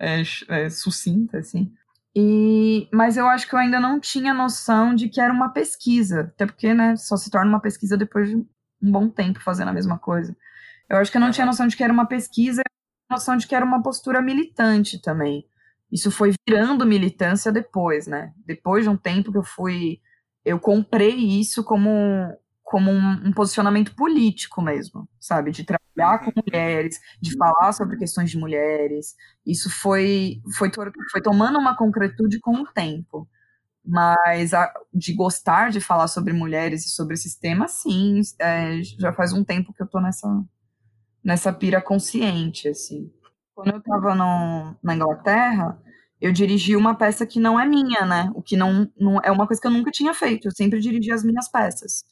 [0.00, 1.72] é, é, sucinta, assim.
[2.14, 6.22] E, mas eu acho que eu ainda não tinha noção de que era uma pesquisa,
[6.22, 8.46] até porque, né, só se torna uma pesquisa depois de um
[8.82, 10.36] bom tempo fazendo a mesma coisa.
[10.88, 12.62] Eu acho que eu não tinha noção de que era uma pesquisa,
[13.10, 15.44] noção de que era uma postura militante também.
[15.90, 18.32] Isso foi virando militância depois, né?
[18.46, 20.00] Depois de um tempo que eu fui.
[20.44, 21.90] Eu comprei isso como,
[22.62, 25.50] como um, um posicionamento político mesmo, sabe?
[25.50, 26.42] De trabalhar com uhum.
[26.46, 29.16] mulheres, de falar sobre questões de mulheres.
[29.44, 30.70] Isso foi, foi,
[31.10, 33.28] foi tomando uma concretude com o tempo.
[33.84, 38.20] Mas a, de gostar de falar sobre mulheres e sobre esses temas, sim.
[38.38, 40.28] É, já faz um tempo que eu tô nessa,
[41.24, 43.10] nessa pira consciente, assim.
[43.54, 45.78] Quando eu estava na Inglaterra,
[46.20, 48.30] eu dirigi uma peça que não é minha, né?
[48.34, 50.48] O que não, não é uma coisa que eu nunca tinha feito.
[50.48, 52.04] Eu sempre dirigi as minhas peças.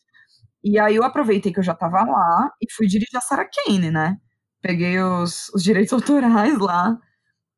[0.65, 3.91] E aí eu aproveitei que eu já estava lá e fui dirigir a Sarah Kane,
[3.91, 4.17] né?
[4.61, 6.99] Peguei os, os direitos autorais lá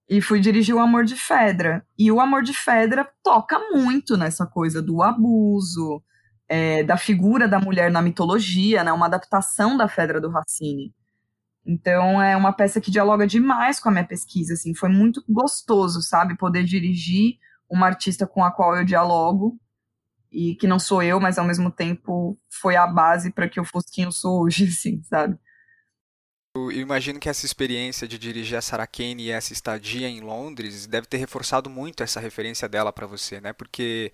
[0.08, 1.86] e fui dirigir o Amor de Fedra.
[1.96, 6.02] E o Amor de Fedra toca muito nessa coisa do abuso,
[6.48, 8.92] é, da figura da mulher na mitologia, né?
[8.92, 10.92] Uma adaptação da Fedra do Racine.
[11.64, 16.00] Então é uma peça que dialoga demais com a minha pesquisa, assim, foi muito gostoso,
[16.02, 17.38] sabe, poder dirigir
[17.70, 19.58] uma artista com a qual eu dialogo
[20.32, 23.64] e que não sou eu, mas ao mesmo tempo foi a base para que eu
[23.64, 25.38] fosse quem eu sou hoje, assim, sabe?
[26.56, 30.84] Eu imagino que essa experiência de dirigir a Sarah Kane e essa estadia em Londres
[30.84, 33.52] deve ter reforçado muito essa referência dela para você, né?
[33.52, 34.12] Porque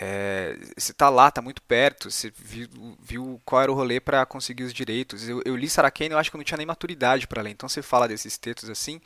[0.00, 2.68] é, você está lá, está muito perto, você viu,
[3.02, 5.28] viu, qual era o rolê para conseguir os direitos.
[5.28, 7.50] Eu, eu li Sarah Kane, eu acho que eu não tinha nem maturidade para ler.
[7.50, 9.00] Então você fala desses textos assim,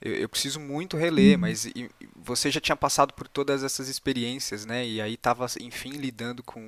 [0.00, 1.40] eu, eu preciso muito reler, uhum.
[1.40, 4.86] mas e, você já tinha passado por todas essas experiências, né?
[4.86, 6.62] E aí estava, enfim, lidando com,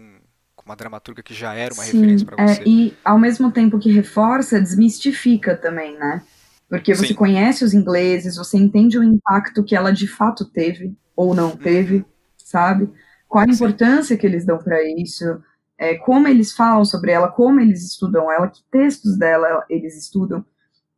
[0.57, 2.63] com, uma dramaturga que já era uma Sim, referência para você.
[2.63, 6.25] É, e ao mesmo tempo que reforça, desmistifica também, né?
[6.69, 7.15] Porque você Sim.
[7.15, 11.97] conhece os ingleses, você entende o impacto que ela de fato teve ou não teve,
[11.99, 12.05] uhum.
[12.37, 12.91] sabe?
[13.31, 15.41] Qual a importância que eles dão para isso,
[15.79, 20.45] é, como eles falam sobre ela, como eles estudam ela, que textos dela eles estudam.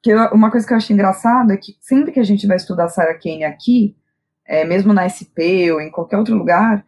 [0.00, 2.56] Que eu, uma coisa que eu acho engraçada é que sempre que a gente vai
[2.56, 3.94] estudar Sarah Kane aqui,
[4.46, 6.86] é, mesmo na SP ou em qualquer outro lugar,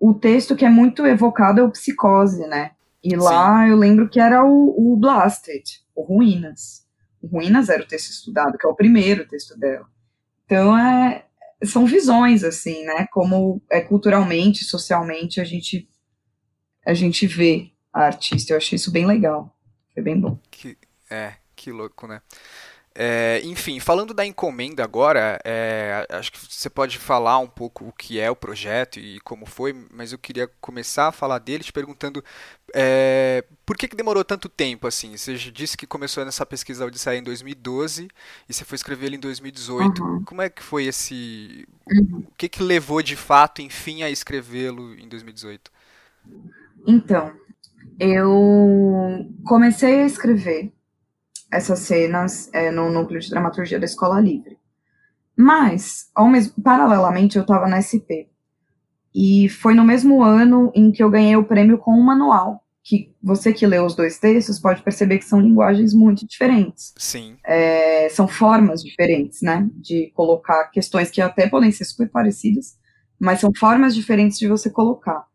[0.00, 2.70] o texto que é muito evocado é o Psicose, né?
[3.04, 3.16] E Sim.
[3.16, 5.62] lá eu lembro que era o, o Blasted,
[5.94, 6.86] o Ruínas.
[7.20, 9.86] O Ruínas era o texto estudado, que é o primeiro texto dela.
[10.46, 11.26] Então é,
[11.64, 13.06] são visões, assim, né?
[13.10, 15.88] Como é culturalmente, socialmente, a gente,
[16.84, 18.52] a gente vê a artista.
[18.52, 19.56] Eu achei isso bem legal.
[19.94, 20.38] Foi bem bom.
[20.50, 20.76] Que,
[21.10, 22.20] é, que louco, né?
[22.98, 27.92] É, enfim, falando da encomenda agora, é, acho que você pode falar um pouco o
[27.92, 31.74] que é o projeto e como foi, mas eu queria começar a falar dele te
[31.74, 32.24] perguntando
[32.74, 35.14] é, por que, que demorou tanto tempo assim?
[35.14, 38.08] Você disse que começou nessa pesquisa da Odisseia em 2012
[38.48, 40.02] e você foi escrever ele em 2018.
[40.02, 40.24] Uhum.
[40.24, 41.68] Como é que foi esse.
[41.90, 42.24] Uhum.
[42.26, 45.70] O que, que levou de fato, enfim, a escrevê-lo em 2018?
[46.86, 47.30] Então,
[48.00, 50.72] eu comecei a escrever
[51.56, 54.58] essas cenas é, no núcleo de dramaturgia da Escola Livre.
[55.36, 58.28] Mas, ao mesmo, paralelamente, eu estava na SP.
[59.14, 63.14] E foi no mesmo ano em que eu ganhei o prêmio com um manual, que
[63.22, 66.94] você que lê os dois textos pode perceber que são linguagens muito diferentes.
[66.96, 67.36] Sim.
[67.44, 72.76] É, são formas diferentes, né, de colocar questões que até podem ser super parecidas,
[73.18, 75.26] mas são formas diferentes de você colocar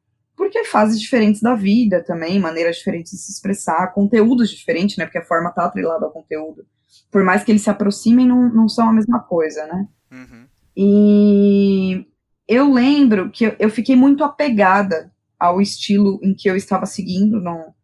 [0.42, 5.06] porque fases diferentes da vida também, maneiras diferentes de se expressar, conteúdos diferentes, né?
[5.06, 6.66] Porque a forma tá atrelada ao conteúdo.
[7.12, 9.88] Por mais que eles se aproximem, não, não são a mesma coisa, né?
[10.12, 10.46] Uhum.
[10.76, 12.08] E
[12.48, 17.40] eu lembro que eu, eu, fiquei muito apegada ao estilo em que eu estava seguindo
[17.40, 17.76] no,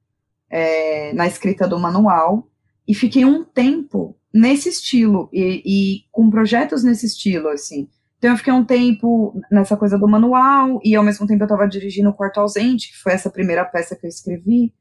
[0.50, 2.50] é, na escrita do manual,
[2.88, 7.88] e fiquei um tempo nesse estilo, e, e com projetos nesse estilo, assim.
[8.18, 11.68] Então eu fiquei um tempo nessa coisa do manual e ao mesmo tempo eu estava
[11.68, 14.74] dirigindo o Quarto Ausente, que foi essa primeira peça que eu escrevi.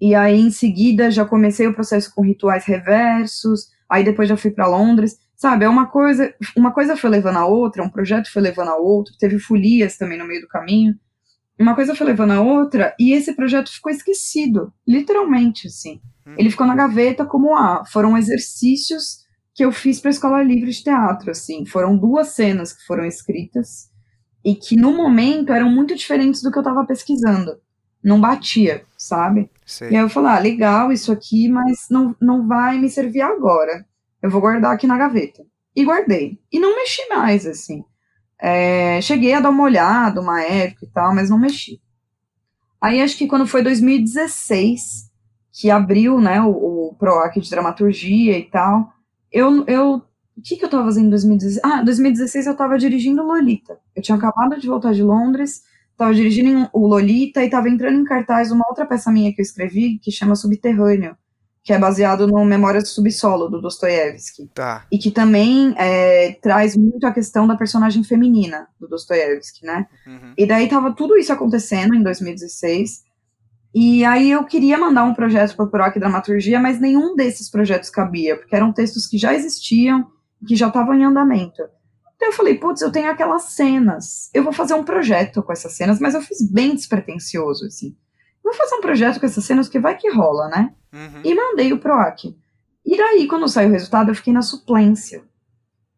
[0.00, 4.50] E aí em seguida já comecei o processo com rituais reversos, aí depois já fui
[4.50, 5.18] para Londres.
[5.34, 8.76] Sabe, é uma coisa, uma coisa foi levando a outra, um projeto foi levando a
[8.76, 10.94] outro, teve folias também no meio do caminho.
[11.58, 16.00] Uma coisa foi levando a outra e esse projeto ficou esquecido, literalmente assim.
[16.36, 19.27] Ele ficou na gaveta como ah, foram exercícios
[19.58, 21.66] que eu fiz para a Escola Livre de Teatro, assim.
[21.66, 23.90] Foram duas cenas que foram escritas
[24.44, 27.60] e que no momento eram muito diferentes do que eu estava pesquisando.
[28.00, 29.50] Não batia, sabe?
[29.90, 33.84] E aí eu falei, ah, legal isso aqui, mas não, não vai me servir agora.
[34.22, 35.44] Eu vou guardar aqui na gaveta.
[35.74, 36.38] E guardei.
[36.52, 37.82] E não mexi mais, assim.
[38.40, 41.80] É, cheguei a dar uma olhada uma época e tal, mas não mexi.
[42.80, 45.10] Aí acho que quando foi 2016,
[45.52, 48.96] que abriu, né, o, o PROAC de dramaturgia e tal,
[49.32, 50.02] eu, eu
[50.38, 51.64] o que, que eu estava fazendo em 2016?
[51.64, 53.76] Ah, 2016 eu estava dirigindo Lolita.
[53.94, 58.04] Eu tinha acabado de voltar de Londres, estava dirigindo o Lolita e estava entrando em
[58.04, 61.16] cartaz uma outra peça minha que eu escrevi, que chama Subterrâneo,
[61.64, 64.48] que é baseado no Memórias do Subsolo, do Dostoiévski.
[64.54, 64.86] Tá.
[64.92, 69.88] E que também é, traz muito a questão da personagem feminina do Dostoiévski, né?
[70.06, 70.34] Uhum.
[70.38, 73.07] E daí tava tudo isso acontecendo em 2016.
[73.74, 77.90] E aí eu queria mandar um projeto para o PROC Dramaturgia, mas nenhum desses projetos
[77.90, 80.06] cabia, porque eram textos que já existiam,
[80.46, 81.62] que já estavam em andamento.
[82.16, 85.76] Então eu falei, putz, eu tenho aquelas cenas, eu vou fazer um projeto com essas
[85.76, 87.94] cenas, mas eu fiz bem despretensioso, assim.
[88.42, 90.72] Vou fazer um projeto com essas cenas que vai que rola, né?
[90.92, 91.20] Uhum.
[91.22, 92.34] E mandei o PROAC.
[92.84, 95.22] E daí, quando saiu o resultado, eu fiquei na suplência.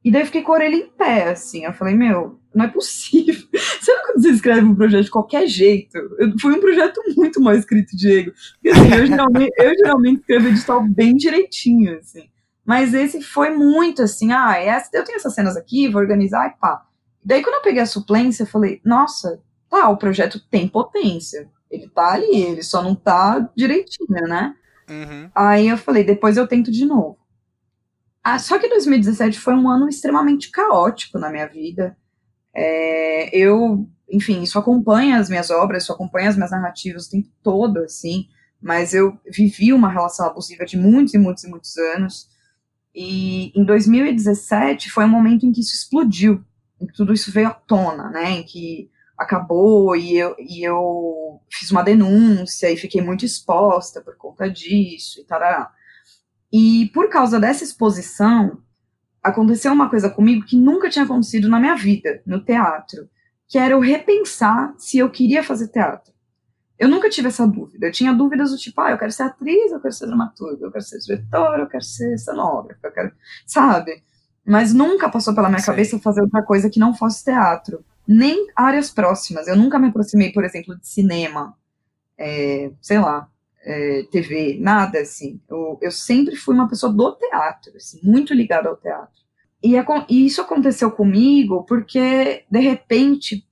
[0.05, 1.65] E daí eu fiquei com a orelha em pé, assim.
[1.65, 3.35] Eu falei, meu, não é possível.
[3.81, 5.99] Sabe quando você escreve um projeto de qualquer jeito?
[6.41, 8.33] Foi um projeto muito mal escrito, Diego.
[8.55, 12.29] Porque assim, eu geralmente, eu geralmente escrevo edital bem direitinho, assim.
[12.65, 16.61] Mas esse foi muito assim, ah, essa, eu tenho essas cenas aqui, vou organizar e
[16.61, 16.87] pá.
[17.25, 21.49] Daí quando eu peguei a suplência, eu falei, nossa, tá, o projeto tem potência.
[21.71, 24.55] Ele tá ali, ele só não tá direitinho, né?
[24.89, 25.31] Uhum.
[25.35, 27.20] Aí eu falei, depois eu tento de novo.
[28.23, 31.97] Ah, só que 2017 foi um ano extremamente caótico na minha vida.
[32.55, 37.29] É, eu, enfim, isso acompanha as minhas obras, isso acompanha as minhas narrativas o tempo
[37.43, 38.29] todo, assim.
[38.61, 42.29] mas eu vivi uma relação abusiva de muitos e muitos e muitos anos.
[42.95, 46.45] E em 2017 foi um momento em que isso explodiu,
[46.81, 48.31] em que tudo isso veio à tona, né?
[48.33, 54.17] Em que acabou e eu, e eu fiz uma denúncia e fiquei muito exposta por
[54.17, 55.71] conta disso e tal.
[56.53, 58.59] E por causa dessa exposição,
[59.23, 63.09] aconteceu uma coisa comigo que nunca tinha acontecido na minha vida, no teatro,
[63.49, 66.13] que era eu repensar se eu queria fazer teatro.
[66.79, 67.87] Eu nunca tive essa dúvida.
[67.87, 70.73] Eu tinha dúvidas do tipo, ah, eu quero ser atriz, eu quero ser dramaturga, eu
[70.73, 73.13] quero ser diretora, eu quero ser cenógrafa, eu quero.
[73.47, 74.03] Sabe?
[74.47, 75.67] Mas nunca passou pela minha Sim.
[75.67, 77.85] cabeça fazer outra coisa que não fosse teatro.
[78.09, 79.47] Nem áreas próximas.
[79.47, 81.55] Eu nunca me aproximei, por exemplo, de cinema.
[82.17, 83.29] É, sei lá,
[83.63, 85.41] é, TV, nada assim.
[85.49, 89.21] Eu, eu sempre fui uma pessoa do teatro, assim, muito ligada ao teatro.
[89.63, 89.75] E,
[90.09, 93.47] e isso aconteceu comigo porque, de repente,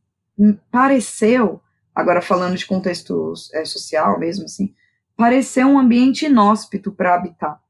[0.71, 1.61] pareceu
[1.94, 4.73] agora falando de contexto é, social mesmo, assim,
[5.16, 7.61] pareceu um ambiente inóspito para habitar.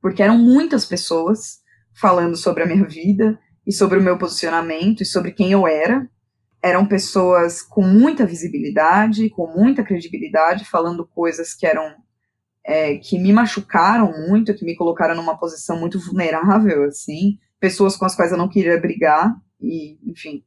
[0.00, 1.60] Porque eram muitas pessoas
[1.92, 6.08] falando sobre a minha vida e sobre o meu posicionamento e sobre quem eu era.
[6.62, 11.94] Eram pessoas com muita visibilidade, com muita credibilidade, falando coisas que eram
[12.64, 18.04] é, que me machucaram muito, que me colocaram numa posição muito vulnerável, assim, pessoas com
[18.04, 20.44] as quais eu não queria brigar e, enfim,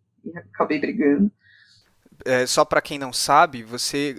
[0.54, 1.32] acabei brigando
[2.26, 4.18] é, só para quem não sabe, você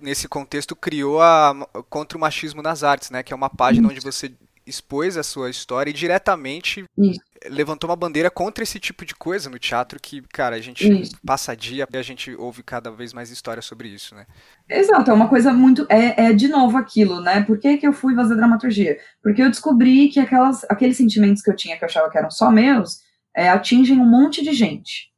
[0.00, 1.54] nesse contexto criou a
[1.88, 3.22] contra o machismo nas artes, né?
[3.22, 4.32] Que é uma página onde você
[4.66, 7.20] expôs a sua história e diretamente Isso.
[7.46, 11.16] levantou uma bandeira contra esse tipo de coisa no teatro que, cara, a gente isso.
[11.24, 14.26] passa dia e a gente ouve cada vez mais histórias sobre isso, né?
[14.68, 15.86] Exato, é uma coisa muito.
[15.88, 17.42] É, é de novo aquilo, né?
[17.42, 18.98] Por que, que eu fui fazer dramaturgia?
[19.22, 22.30] Porque eu descobri que aquelas, aqueles sentimentos que eu tinha, que eu achava que eram
[22.30, 22.98] só meus,
[23.36, 25.14] é, atingem um monte de gente.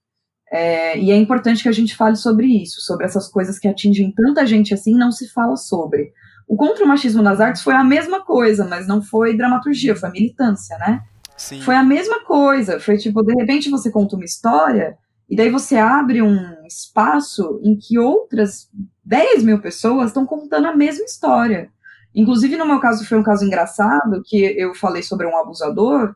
[0.51, 4.13] É, e é importante que a gente fale sobre isso, sobre essas coisas que atingem
[4.13, 6.13] tanta gente assim, não se fala sobre.
[6.49, 10.11] O contra o machismo nas artes foi a mesma coisa, mas não foi dramaturgia, foi
[10.11, 11.03] militância, né?
[11.37, 11.61] Sim.
[11.61, 12.81] Foi a mesma coisa.
[12.81, 14.97] Foi tipo, de repente você conta uma história
[15.29, 18.69] e daí você abre um espaço em que outras
[19.05, 21.71] 10 mil pessoas estão contando a mesma história.
[22.15, 26.15] Inclusive, no meu caso, foi um caso engraçado que eu falei sobre um abusador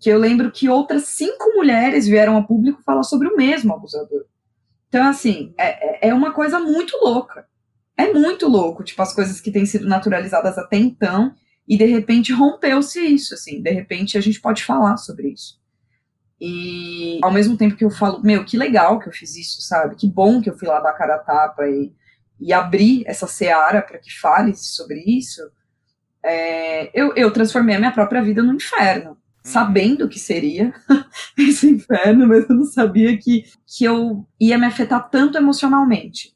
[0.00, 4.24] que eu lembro que outras cinco mulheres vieram a público falar sobre o mesmo abusador.
[4.88, 7.46] Então, assim, é, é, é uma coisa muito louca.
[7.96, 11.34] É muito louco, tipo, as coisas que têm sido naturalizadas até então,
[11.68, 15.60] e de repente rompeu-se isso, assim, de repente a gente pode falar sobre isso.
[16.40, 19.94] E ao mesmo tempo que eu falo, meu, que legal que eu fiz isso, sabe?
[19.94, 21.92] Que bom que eu fui lá dar cara a tapa e,
[22.40, 25.40] e abrir essa seara para que fale sobre isso,
[26.24, 30.72] é, eu, eu transformei a minha própria vida no inferno sabendo que seria
[31.36, 36.34] esse inferno, mas eu não sabia que, que eu ia me afetar tanto emocionalmente.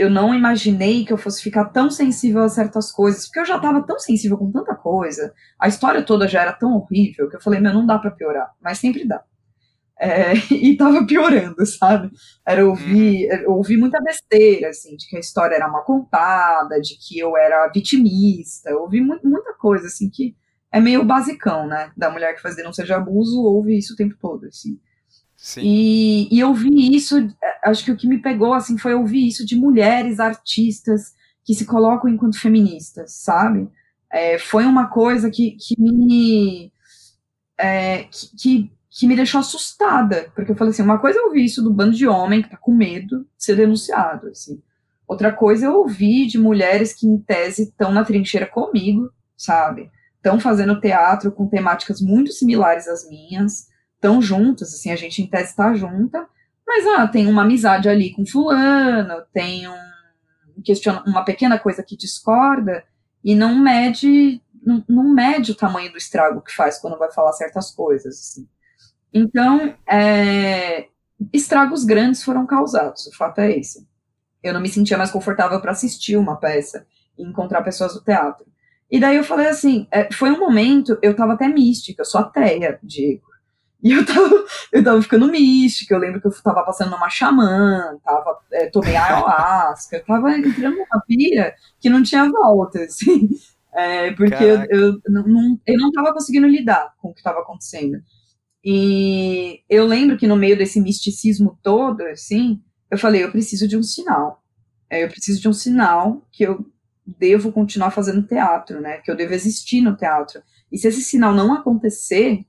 [0.00, 3.56] Eu não imaginei que eu fosse ficar tão sensível a certas coisas, porque eu já
[3.56, 7.40] estava tão sensível com tanta coisa, a história toda já era tão horrível que eu
[7.42, 9.22] falei, meu, não dá para piorar, mas sempre dá.
[10.00, 12.10] É, e tava piorando, sabe?
[12.46, 13.56] Era ouvir, uhum.
[13.56, 17.68] ouvir muita besteira, assim, de que a história era mal contada, de que eu era
[17.68, 20.34] vitimista, eu ouvi mu muita coisa, assim, que
[20.72, 21.92] é meio basicão, né?
[21.94, 24.80] Da mulher que faz denúncia de abuso, ouve isso o tempo todo, assim.
[25.40, 25.62] Sim.
[25.64, 27.16] E, e eu vi isso,
[27.64, 31.64] acho que o que me pegou, assim, foi ouvir isso de mulheres artistas que se
[31.64, 33.66] colocam enquanto feministas, sabe?
[34.12, 36.70] É, foi uma coisa que, que me...
[37.58, 38.04] É,
[38.38, 41.72] que, que, me deixou assustada, porque eu falei assim, uma coisa é ouvir isso do
[41.72, 44.62] bando de homem que tá com medo de ser denunciado, assim.
[45.06, 49.90] Outra coisa é ouvir de mulheres que, em tese, estão na trincheira comigo, sabe?
[50.20, 53.66] estão fazendo teatro com temáticas muito similares às minhas,
[54.00, 56.26] estão juntas, assim, a gente em tese está junta,
[56.66, 61.96] mas ah, tem uma amizade ali com fulano, tem um, questiona, uma pequena coisa que
[61.96, 62.82] discorda
[63.22, 67.32] e não mede não, não, mede o tamanho do estrago que faz quando vai falar
[67.32, 68.18] certas coisas.
[68.18, 68.48] Assim.
[69.12, 70.86] Então, é,
[71.32, 73.88] estragos grandes foram causados, o fato é esse.
[74.42, 76.86] Eu não me sentia mais confortável para assistir uma peça
[77.18, 78.46] e encontrar pessoas do teatro.
[78.90, 82.20] E daí eu falei assim, é, foi um momento, eu tava até mística, eu sou
[82.20, 83.29] ateia, Diego.
[83.82, 87.98] E eu tava, eu tava ficando mística, eu lembro que eu tava passando numa xamã,
[88.04, 93.28] tava, é, tomei ayahuasca, eu tava entrando numa pira que não tinha volta, assim.
[93.72, 98.02] É, porque eu, eu, não, eu não tava conseguindo lidar com o que tava acontecendo.
[98.64, 102.60] E eu lembro que no meio desse misticismo todo, assim,
[102.90, 104.42] eu falei, eu preciso de um sinal.
[104.90, 106.66] É, eu preciso de um sinal que eu
[107.06, 108.98] devo continuar fazendo teatro, né?
[108.98, 110.42] Que eu devo existir no teatro.
[110.70, 112.44] E se esse sinal não acontecer,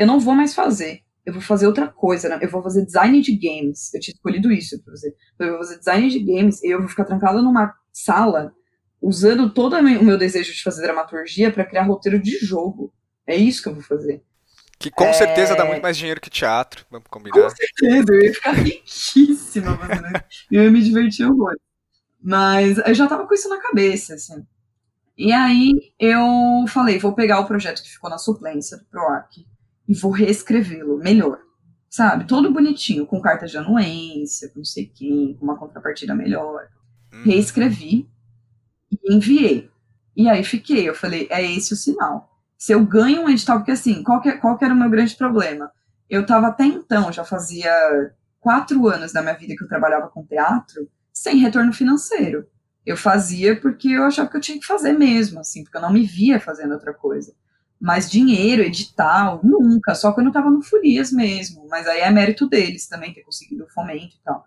[0.00, 1.02] eu não vou mais fazer.
[1.26, 2.38] Eu vou fazer outra coisa, né?
[2.40, 3.92] Eu vou fazer design de games.
[3.92, 5.14] Eu tinha escolhido isso pra fazer.
[5.38, 8.50] Eu vou fazer design de games e eu vou ficar trancada numa sala
[9.02, 12.90] usando todo o meu desejo de fazer dramaturgia para criar roteiro de jogo.
[13.26, 14.22] É isso que eu vou fazer.
[14.78, 15.12] Que com é...
[15.12, 17.38] certeza dá muito mais dinheiro que teatro, vamos combinar.
[17.38, 21.56] Com certeza, eu ia ficar riquíssima fazendo Eu ia me divertir horror.
[22.22, 24.46] Mas eu já tava com isso na cabeça, assim.
[25.18, 29.44] E aí eu falei, vou pegar o projeto que ficou na suplência do PROAC
[29.90, 31.38] e vou reescrevê-lo melhor.
[31.90, 32.24] Sabe?
[32.24, 36.68] Todo bonitinho, com carta de anuência, com não sei quem, com uma contrapartida melhor.
[37.12, 37.22] Hum.
[37.24, 38.08] Reescrevi
[38.90, 39.68] e enviei.
[40.16, 42.30] E aí fiquei, eu falei, é esse o sinal
[42.60, 45.16] se eu ganho um edital, porque assim, qual que, qual que era o meu grande
[45.16, 45.72] problema?
[46.10, 47.72] Eu estava até então, já fazia
[48.38, 52.46] quatro anos da minha vida que eu trabalhava com teatro, sem retorno financeiro.
[52.84, 55.90] Eu fazia porque eu achava que eu tinha que fazer mesmo, assim, porque eu não
[55.90, 57.32] me via fazendo outra coisa.
[57.80, 61.66] Mas dinheiro, edital, nunca, só quando eu estava no Furias mesmo.
[61.68, 64.44] Mas aí é mérito deles também ter conseguido o fomento e tal.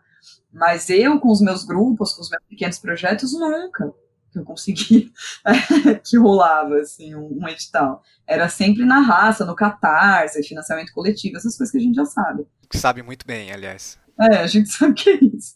[0.51, 3.91] Mas eu, com os meus grupos, com os meus pequenos projetos, nunca
[4.34, 5.13] que eu consegui
[6.03, 8.01] que rolava assim um, um, edital.
[8.27, 12.45] Era sempre na raça, no catarse, financiamento coletivo, essas coisas que a gente já sabe.
[12.71, 13.99] Sabe muito bem, aliás.
[14.19, 15.55] É, a gente sabe que é isso.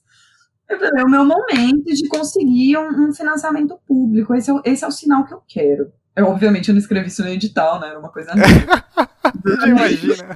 [0.70, 4.36] É o meu momento de conseguir um, um financiamento público.
[4.36, 5.92] Esse é, esse é o sinal que eu quero.
[6.18, 7.90] Eu, obviamente, eu não escrevi isso no edital, né?
[7.90, 8.48] Era uma coisa minha.
[9.68, 10.36] imagina.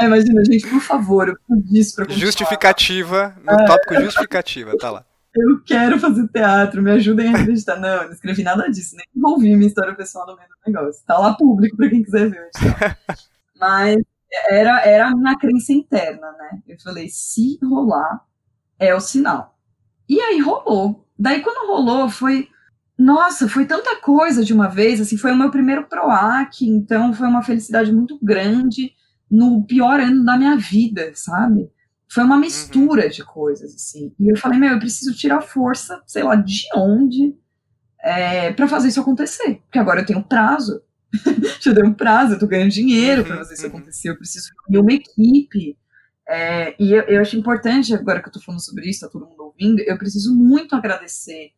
[0.00, 3.66] É, imagina, gente, por favor, eu preciso disso pra Justificativa, no é.
[3.66, 5.04] tópico justificativa, tá lá
[5.40, 7.76] eu quero fazer teatro, me ajudem a acreditar.
[7.76, 11.04] Não, eu não escrevi nada disso, nem envolvi minha história pessoal no meio do negócio.
[11.06, 12.50] Tá lá público para quem quiser ver.
[13.58, 13.96] Mas
[14.48, 16.60] era, era a minha crença interna, né?
[16.66, 18.24] Eu falei, se rolar,
[18.78, 19.58] é o sinal.
[20.08, 21.06] E aí rolou.
[21.18, 22.48] Daí quando rolou, foi.
[22.98, 27.28] Nossa, foi tanta coisa de uma vez, assim, foi o meu primeiro PROAC, então foi
[27.28, 28.92] uma felicidade muito grande
[29.30, 31.70] no pior ano da minha vida, sabe?
[32.10, 33.10] Foi uma mistura uhum.
[33.10, 34.12] de coisas, assim.
[34.18, 37.36] E eu falei, meu, eu preciso tirar força, sei lá, de onde,
[38.02, 39.60] é, para fazer isso acontecer.
[39.66, 40.82] Porque agora eu tenho prazo.
[41.60, 43.76] Já dei um prazo, eu tô ganhando dinheiro para uhum, fazer isso uhum.
[43.76, 44.08] acontecer.
[44.08, 45.78] Eu preciso reunir uma equipe.
[46.28, 49.26] É, e eu, eu, acho importante, agora que eu tô falando sobre isso, tá todo
[49.26, 51.52] mundo ouvindo, eu preciso muito agradecer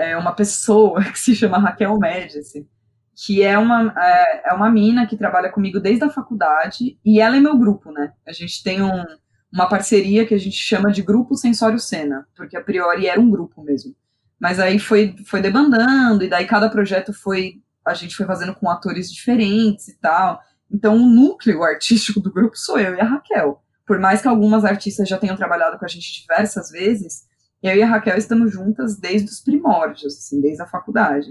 [0.00, 2.66] é, uma pessoa que se chama Raquel Médici,
[3.14, 7.36] que é uma, é, é uma mina que trabalha comigo desde a faculdade, e ela
[7.36, 8.12] é meu grupo, né?
[8.26, 9.04] A gente tem um
[9.52, 13.30] uma parceria que a gente chama de Grupo Sensório Cena, porque a priori era um
[13.30, 13.94] grupo mesmo.
[14.38, 17.54] Mas aí foi, foi debandando, e daí cada projeto foi.
[17.84, 20.40] A gente foi fazendo com atores diferentes e tal.
[20.70, 23.62] Então o núcleo artístico do grupo sou eu e a Raquel.
[23.84, 27.24] Por mais que algumas artistas já tenham trabalhado com a gente diversas vezes,
[27.62, 31.28] eu e a Raquel estamos juntas desde os primórdios, assim, desde a faculdade.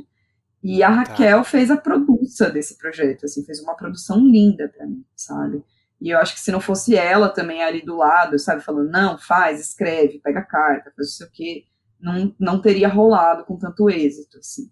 [0.63, 0.95] E a tá.
[0.95, 1.43] Raquel tá.
[1.43, 5.63] fez a produção desse projeto, assim, fez uma produção linda para mim, sabe?
[6.01, 9.17] E eu acho que se não fosse ela também ali do lado, sabe, falando, não,
[9.17, 11.63] faz, escreve, pega carta, faz não sei o quê,
[11.99, 14.69] não, não teria rolado com tanto êxito, assim.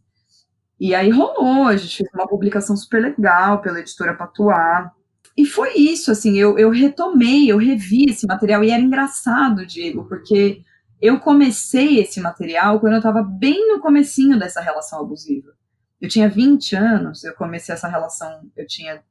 [0.80, 4.92] E aí rolou, a gente fez uma publicação super legal pela editora Patuá.
[5.36, 10.06] E foi isso, assim, eu, eu retomei, eu revi esse material, e era engraçado, Diego,
[10.08, 10.64] porque
[11.02, 15.54] eu comecei esse material quando eu estava bem no comecinho dessa relação abusiva.
[16.00, 19.02] Eu tinha 20 anos, eu comecei essa relação, eu tinha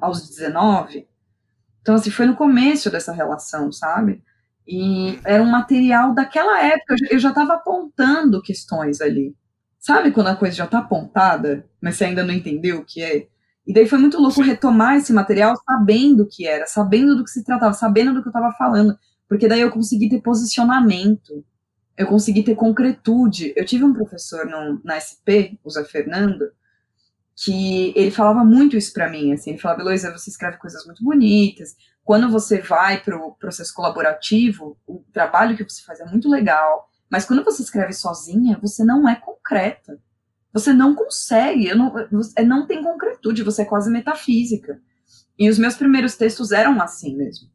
[0.00, 1.06] aos 19,
[1.82, 4.22] então, assim, foi no começo dessa relação, sabe?
[4.66, 9.34] E era um material daquela época, eu já estava apontando questões ali.
[9.78, 13.26] Sabe quando a coisa já está apontada, mas você ainda não entendeu o que é?
[13.66, 17.30] E daí foi muito louco retomar esse material sabendo o que era, sabendo do que
[17.30, 18.96] se tratava, sabendo do que eu estava falando,
[19.32, 21.42] porque daí eu consegui ter posicionamento,
[21.96, 23.54] eu consegui ter concretude.
[23.56, 26.52] Eu tive um professor no, na SP, o Zé Fernando,
[27.34, 31.02] que ele falava muito isso para mim, assim, ele falava, Heloísa, você escreve coisas muito
[31.02, 31.74] bonitas,
[32.04, 36.86] quando você vai para o processo colaborativo, o trabalho que você faz é muito legal,
[37.10, 39.98] mas quando você escreve sozinha, você não é concreta,
[40.52, 41.90] você não consegue, não,
[42.44, 44.78] não tem concretude, você é quase metafísica,
[45.38, 47.48] e os meus primeiros textos eram assim mesmo,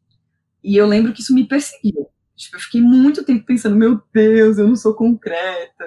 [0.62, 4.58] e eu lembro que isso me perseguiu, tipo, eu fiquei muito tempo pensando, meu Deus,
[4.58, 5.84] eu não sou concreta,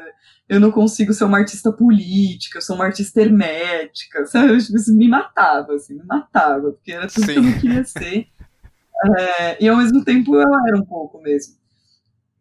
[0.47, 4.57] eu não consigo ser uma artista política, eu sou uma artista hermética, sabe?
[4.57, 7.33] Isso me matava, assim, me matava, porque era tudo Sim.
[7.33, 8.27] que eu não queria ser.
[9.17, 11.55] É, e ao mesmo tempo eu era um pouco mesmo.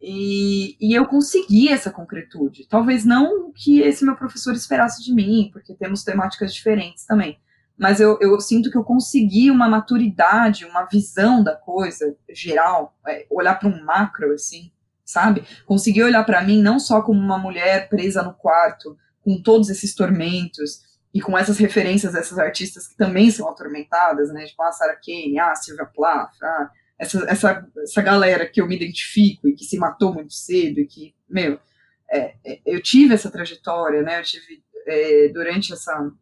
[0.03, 2.66] E, e eu consegui essa concretude.
[2.68, 7.39] Talvez não o que esse meu professor esperasse de mim, porque temos temáticas diferentes também.
[7.81, 13.26] Mas eu, eu sinto que eu consegui uma maturidade, uma visão da coisa geral, é,
[13.31, 14.70] olhar para um macro, assim,
[15.03, 15.45] sabe?
[15.64, 19.95] Conseguir olhar para mim não só como uma mulher presa no quarto, com todos esses
[19.95, 20.83] tormentos
[21.14, 24.45] e com essas referências dessas artistas que também são atormentadas, né?
[24.45, 28.61] Tipo, a ah, Sarah Kane, a ah, Sylvia Plath, ah, essa, essa, essa galera que
[28.61, 31.59] eu me identifico e que se matou muito cedo e que, meu,
[32.12, 34.20] é, é, eu tive essa trajetória, né?
[34.20, 36.12] Eu tive é, durante essa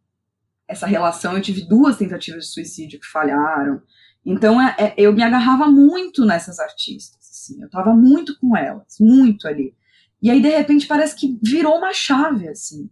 [0.69, 3.81] essa relação, eu tive duas tentativas de suicídio que falharam.
[4.23, 8.97] Então, é, é, eu me agarrava muito nessas artistas, assim, eu estava muito com elas,
[8.99, 9.73] muito ali.
[10.21, 12.87] E aí, de repente, parece que virou uma chave, assim.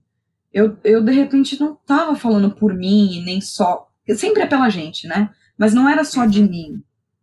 [0.52, 3.88] Eu, eu de repente, não estava falando por mim, nem só.
[4.16, 5.30] Sempre é pela gente, né?
[5.58, 6.82] Mas não era só de mim.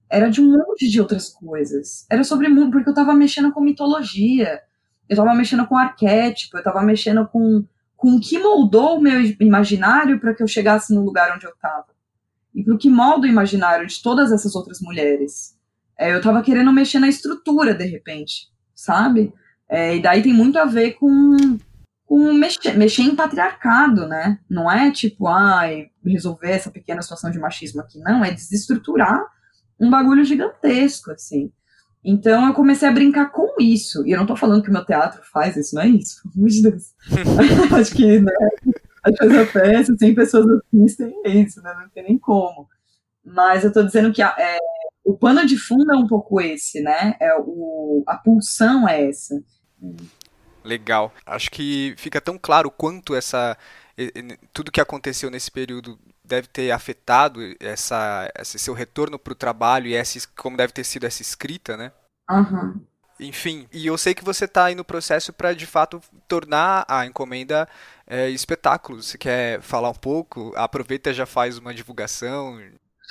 [0.08, 2.06] Era de um monte de outras coisas.
[2.08, 4.60] Era sobre mundo, porque eu estava mexendo com mitologia,
[5.08, 7.64] eu estava mexendo com arquétipo, eu estava mexendo com,
[8.04, 11.52] com o que moldou o meu imaginário para que eu chegasse no lugar onde eu
[11.52, 11.86] estava.
[12.54, 15.58] E para o que molda o imaginário de todas essas outras mulheres.
[15.98, 19.32] É, eu estava querendo mexer na estrutura, de repente, sabe?
[19.66, 21.34] É, e daí tem muito a ver com,
[22.04, 24.38] com mexer, mexer em patriarcado, né?
[24.50, 27.98] Não é tipo, ai, resolver essa pequena situação de machismo aqui.
[28.00, 29.24] Não, é desestruturar
[29.80, 31.50] um bagulho gigantesco, assim.
[32.04, 34.06] Então eu comecei a brincar com isso.
[34.06, 36.62] E eu não tô falando que o meu teatro faz isso, não é isso, de
[36.62, 36.92] Deus.
[37.72, 38.32] Acho que, né,
[39.02, 42.68] a fazer peça, 100 pessoas assistem, é isso, né, não tem nem como.
[43.24, 44.58] Mas eu tô dizendo que a, é,
[45.02, 49.42] o pano de fundo é um pouco esse, né, é o, a pulsão é essa.
[50.62, 51.12] Legal.
[51.24, 53.56] Acho que fica tão claro quanto essa
[54.52, 59.86] tudo que aconteceu nesse período deve ter afetado essa, esse seu retorno para o trabalho
[59.86, 61.92] e essa, como deve ter sido essa escrita, né?
[62.30, 62.80] Uhum.
[63.20, 67.06] Enfim, e eu sei que você está aí no processo para de fato tornar a
[67.06, 67.68] encomenda
[68.06, 69.02] é, espetáculo.
[69.02, 70.52] Você quer falar um pouco?
[70.56, 72.60] Aproveita já faz uma divulgação.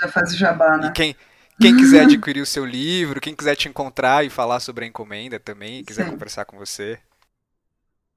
[0.02, 0.88] Já faz o jabá, né?
[0.88, 1.16] E quem,
[1.60, 5.40] quem quiser adquirir o seu livro, quem quiser te encontrar e falar sobre a encomenda
[5.40, 6.12] também, quiser Sim.
[6.12, 7.00] conversar com você.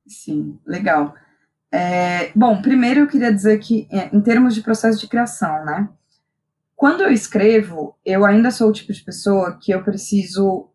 [0.09, 1.15] Sim, legal.
[1.73, 5.89] É, bom, primeiro eu queria dizer que, é, em termos de processo de criação, né?
[6.75, 10.71] Quando eu escrevo, eu ainda sou o tipo de pessoa que eu preciso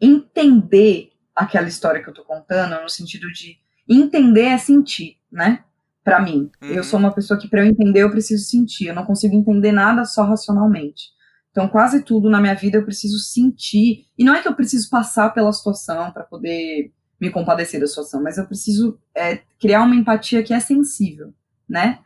[0.00, 5.64] entender aquela história que eu tô contando, no sentido de entender é sentir, né?
[6.02, 6.50] Para mim.
[6.60, 6.68] Uhum.
[6.68, 8.88] Eu sou uma pessoa que, para eu entender, eu preciso sentir.
[8.88, 11.10] Eu não consigo entender nada só racionalmente.
[11.50, 14.06] Então, quase tudo na minha vida eu preciso sentir.
[14.18, 16.90] E não é que eu preciso passar pela situação para poder
[17.22, 21.32] me compadecer da situação, mas eu preciso é, criar uma empatia que é sensível,
[21.68, 22.00] né?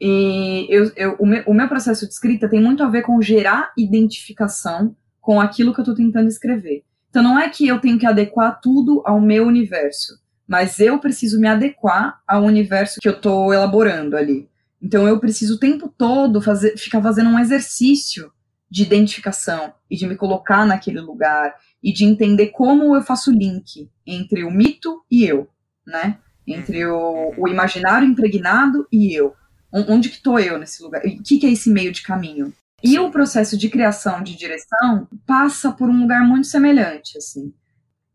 [0.00, 3.20] E eu, eu, o, meu, o meu processo de escrita tem muito a ver com
[3.20, 6.84] gerar identificação com aquilo que eu estou tentando escrever.
[7.10, 11.38] Então não é que eu tenho que adequar tudo ao meu universo, mas eu preciso
[11.38, 14.48] me adequar ao universo que eu estou elaborando ali.
[14.80, 18.32] Então eu preciso o tempo todo fazer, ficar fazendo um exercício
[18.70, 23.34] de identificação e de me colocar naquele lugar e de entender como eu faço o
[23.34, 25.48] link entre o mito e eu,
[25.86, 26.18] né?
[26.46, 29.34] Entre o, o imaginário impregnado e eu.
[29.72, 31.02] Onde que estou eu nesse lugar?
[31.04, 32.52] O que, que é esse meio de caminho?
[32.82, 37.52] E o processo de criação de direção passa por um lugar muito semelhante, assim.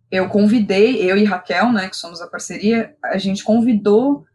[0.10, 4.26] Eu convidei, eu e Raquel, né, que somos a parceria, a gente convidou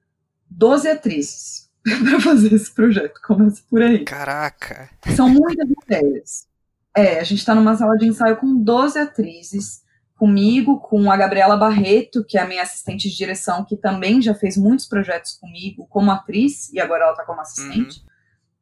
[0.50, 1.65] 12 atrizes
[2.04, 3.20] para fazer esse projeto.
[3.24, 4.04] Começa por aí.
[4.04, 4.90] Caraca!
[5.14, 6.48] São muitas ideias.
[6.96, 9.82] É, a gente está numa sala de ensaio com 12 atrizes,
[10.16, 14.34] comigo, com a Gabriela Barreto, que é a minha assistente de direção, que também já
[14.34, 18.00] fez muitos projetos comigo como atriz, e agora ela está como assistente,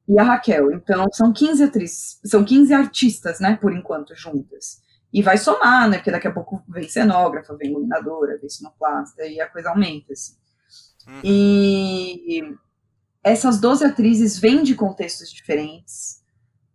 [0.09, 0.16] uhum.
[0.16, 0.72] e a Raquel.
[0.72, 4.83] Então, são 15 atrizes, são 15 artistas, né, por enquanto, juntas.
[5.12, 9.41] E vai somar, né, porque daqui a pouco vem cenógrafa, vem iluminadora, vem sonoplasta, e
[9.41, 10.35] a coisa aumenta, assim.
[11.07, 11.20] Uhum.
[11.22, 12.57] E
[13.25, 16.22] essas 12 atrizes vêm de contextos diferentes,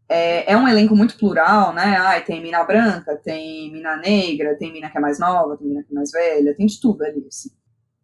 [0.10, 1.98] é, é, um elenco muito plural, né?
[1.98, 5.84] Ai, tem mina branca, tem mina negra, tem mina que é mais nova, tem mina
[5.84, 7.52] que é mais velha, tem de tudo ali, assim.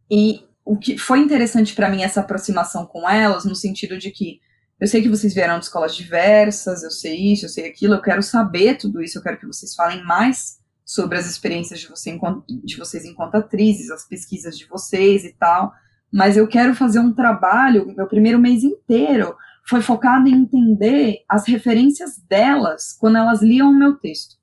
[0.09, 4.39] E o que foi interessante para mim essa aproximação com elas, no sentido de que
[4.79, 8.01] eu sei que vocês vieram de escolas diversas, eu sei isso, eu sei aquilo, eu
[8.01, 12.15] quero saber tudo isso, eu quero que vocês falem mais sobre as experiências de, você,
[12.63, 15.73] de vocês enquanto atrizes, as pesquisas de vocês e tal,
[16.16, 19.36] mas eu quero fazer um trabalho, meu primeiro mês inteiro,
[19.68, 24.38] foi focado em entender as referências delas quando elas liam o meu texto.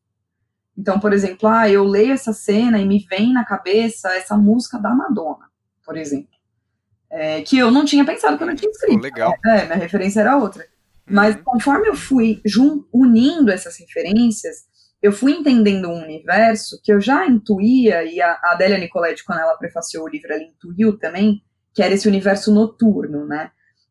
[0.77, 4.79] Então, por exemplo, ah, eu leio essa cena e me vem na cabeça essa música
[4.79, 5.47] da Madonna,
[5.83, 6.29] por exemplo.
[7.11, 8.99] É, que eu não tinha pensado quando eu tinha escrito.
[8.99, 9.33] Oh, legal.
[9.47, 10.65] É, minha referência era outra.
[11.09, 11.15] Uhum.
[11.15, 12.43] Mas conforme eu fui
[12.93, 14.67] unindo essas referências,
[15.01, 19.57] eu fui entendendo um universo que eu já intuía, e a Adélia Nicoletti, quando ela
[19.57, 21.43] prefaciou o livro, ela intuiu também,
[21.75, 23.51] que era esse universo noturno, né?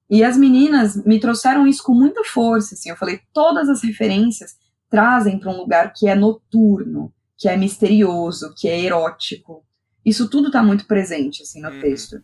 [0.09, 4.55] E as meninas me trouxeram isso com muita força, assim, eu falei, todas as referências
[4.89, 9.65] trazem para um lugar que é noturno, que é misterioso, que é erótico.
[10.05, 11.79] Isso tudo está muito presente, assim, no uhum.
[11.79, 12.21] texto.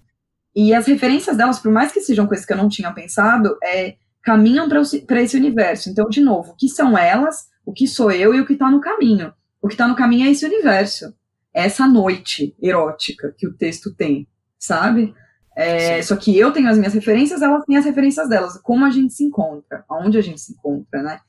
[0.54, 3.96] E as referências delas, por mais que sejam coisas que eu não tinha pensado, é,
[4.22, 5.90] caminham para esse universo.
[5.90, 8.70] Então, de novo, o que são elas, o que sou eu e o que está
[8.70, 9.34] no caminho.
[9.62, 11.14] O que está no caminho é esse universo.
[11.54, 14.28] essa noite erótica que o texto tem,
[14.60, 15.16] sabe?
[15.60, 18.92] É, só que eu tenho as minhas referências, elas têm as referências delas, como a
[18.92, 21.20] gente se encontra, aonde a gente se encontra, né?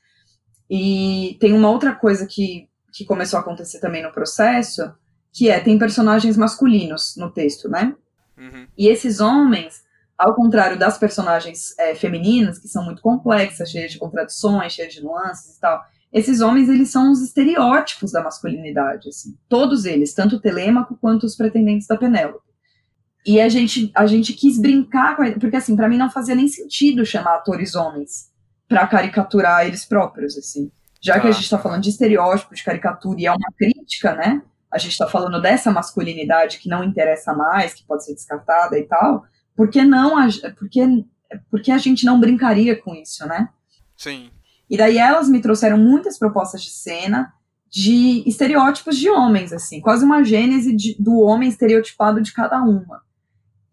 [0.69, 4.93] E tem uma outra coisa que, que começou a acontecer também no processo,
[5.33, 7.95] que é, tem personagens masculinos no texto, né?
[8.37, 8.67] Uhum.
[8.77, 9.83] E esses homens,
[10.15, 15.03] ao contrário das personagens é, femininas, que são muito complexas, cheias de contradições, cheias de
[15.03, 19.35] nuances e tal, esses homens, eles são os estereótipos da masculinidade, assim.
[19.49, 22.48] Todos eles, tanto o Telêmaco quanto os pretendentes da Penélope.
[23.25, 26.35] E a gente, a gente quis brincar com ele, porque assim, para mim não fazia
[26.35, 28.31] nem sentido chamar atores homens
[28.67, 30.71] para caricaturar eles próprios, assim.
[31.01, 31.19] Já ah.
[31.19, 34.41] que a gente está falando de estereótipo, de caricatura, e é uma crítica, né?
[34.71, 38.83] A gente está falando dessa masculinidade que não interessa mais, que pode ser descartada e
[38.83, 39.25] tal
[39.59, 40.15] por que não,
[40.57, 41.03] porque,
[41.51, 43.49] porque a gente não brincaria com isso, né?
[43.97, 44.31] Sim.
[44.69, 47.33] E daí elas me trouxeram muitas propostas de cena
[47.69, 53.01] de estereótipos de homens, assim, quase uma gênese de, do homem estereotipado de cada uma.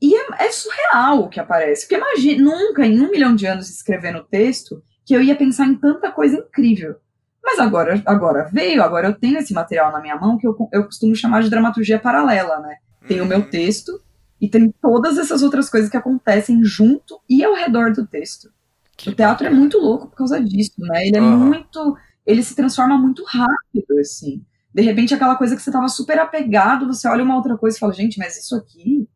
[0.01, 3.71] E é, é, surreal o que aparece, porque imagina, nunca em um milhão de anos
[3.71, 6.97] escrevendo texto que eu ia pensar em tanta coisa incrível.
[7.43, 10.85] Mas agora, agora veio, agora eu tenho esse material na minha mão que eu, eu
[10.85, 12.77] costumo chamar de dramaturgia paralela, né?
[13.07, 13.27] Tem uhum.
[13.27, 13.49] o meu uhum.
[13.49, 14.01] texto
[14.41, 18.51] e tem todas essas outras coisas que acontecem junto e ao redor do texto.
[18.97, 19.57] Que o teatro bacana.
[19.57, 21.07] é muito louco por causa disso, né?
[21.07, 21.39] Ele é uhum.
[21.39, 21.97] muito.
[22.27, 24.45] Ele se transforma muito rápido, assim.
[24.75, 27.81] De repente, aquela coisa que você estava super apegado, você olha uma outra coisa e
[27.81, 29.09] fala, gente, mas isso aqui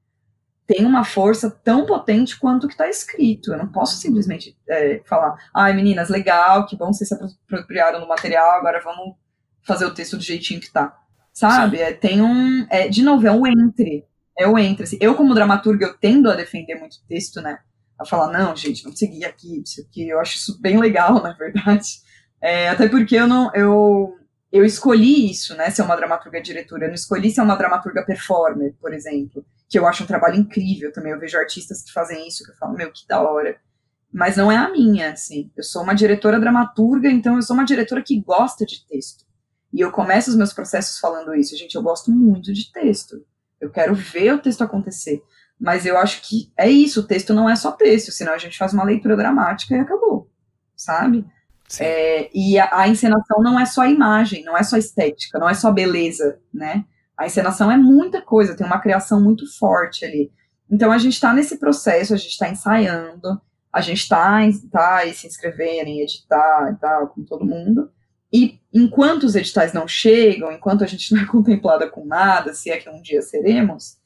[0.72, 3.52] tem uma força tão potente quanto o que está escrito.
[3.52, 8.06] Eu não posso simplesmente é, falar, ai, meninas, legal, que bom vocês se apropriaram do
[8.06, 9.16] material, agora vamos
[9.66, 10.96] fazer o texto do jeitinho que tá.
[11.32, 11.78] Sabe?
[11.78, 12.66] É, tem um.
[12.70, 14.04] É, de novo, é um entre
[14.38, 14.84] eu entro.
[14.84, 17.58] Assim, eu, como dramaturga, eu tendo a defender muito o texto, né?
[17.98, 20.08] A falar, não, gente, vamos seguir aqui, isso aqui.
[20.08, 22.00] Eu acho isso bem legal, na verdade.
[22.40, 23.52] É, até porque eu não.
[23.54, 24.16] Eu,
[24.52, 25.70] eu escolhi isso, né?
[25.70, 26.84] Ser uma dramaturga diretora.
[26.84, 29.44] Eu não escolhi ser uma dramaturga performer, por exemplo.
[29.68, 31.12] Que eu acho um trabalho incrível também.
[31.12, 33.56] Eu vejo artistas que fazem isso, que eu falo, meu, que da hora.
[34.12, 35.50] Mas não é a minha, assim.
[35.56, 39.24] Eu sou uma diretora dramaturga, então eu sou uma diretora que gosta de texto.
[39.72, 41.56] E eu começo os meus processos falando isso.
[41.56, 43.24] Gente, eu gosto muito de texto.
[43.60, 45.22] Eu quero ver o texto acontecer.
[45.60, 48.56] Mas eu acho que é isso, o texto não é só texto, senão a gente
[48.56, 50.30] faz uma leitura dramática e acabou,
[50.74, 51.26] sabe?
[51.78, 55.54] É, e a, a, encenação não é só imagem, não é só estética, não é
[55.54, 56.84] só beleza, né?
[57.16, 60.32] A encenação é muita coisa, tem uma criação muito forte ali.
[60.68, 63.40] Então a gente está nesse processo, a gente está ensaiando,
[63.72, 64.40] a gente está
[64.70, 67.90] tá aí se inscrevendo em editar e tal, com todo mundo.
[68.32, 72.70] E enquanto os editais não chegam, enquanto a gente não é contemplada com nada, se
[72.70, 73.98] é que um dia seremos,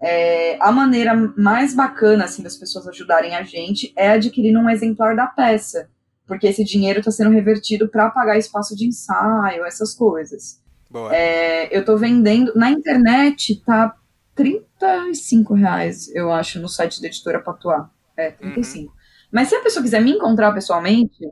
[0.00, 5.16] é, a maneira mais bacana assim das pessoas ajudarem a gente é adquirir um exemplar
[5.16, 5.88] da peça,
[6.26, 10.62] porque esse dinheiro está sendo revertido para pagar espaço de ensaio, essas coisas.
[11.10, 13.94] É, eu estou vendendo na internet, tá
[14.34, 17.90] 35 reais, eu acho, no site da editora Patuá.
[18.16, 18.86] É, 35.
[18.86, 18.92] Uhum.
[19.32, 21.28] Mas se a pessoa quiser me encontrar pessoalmente,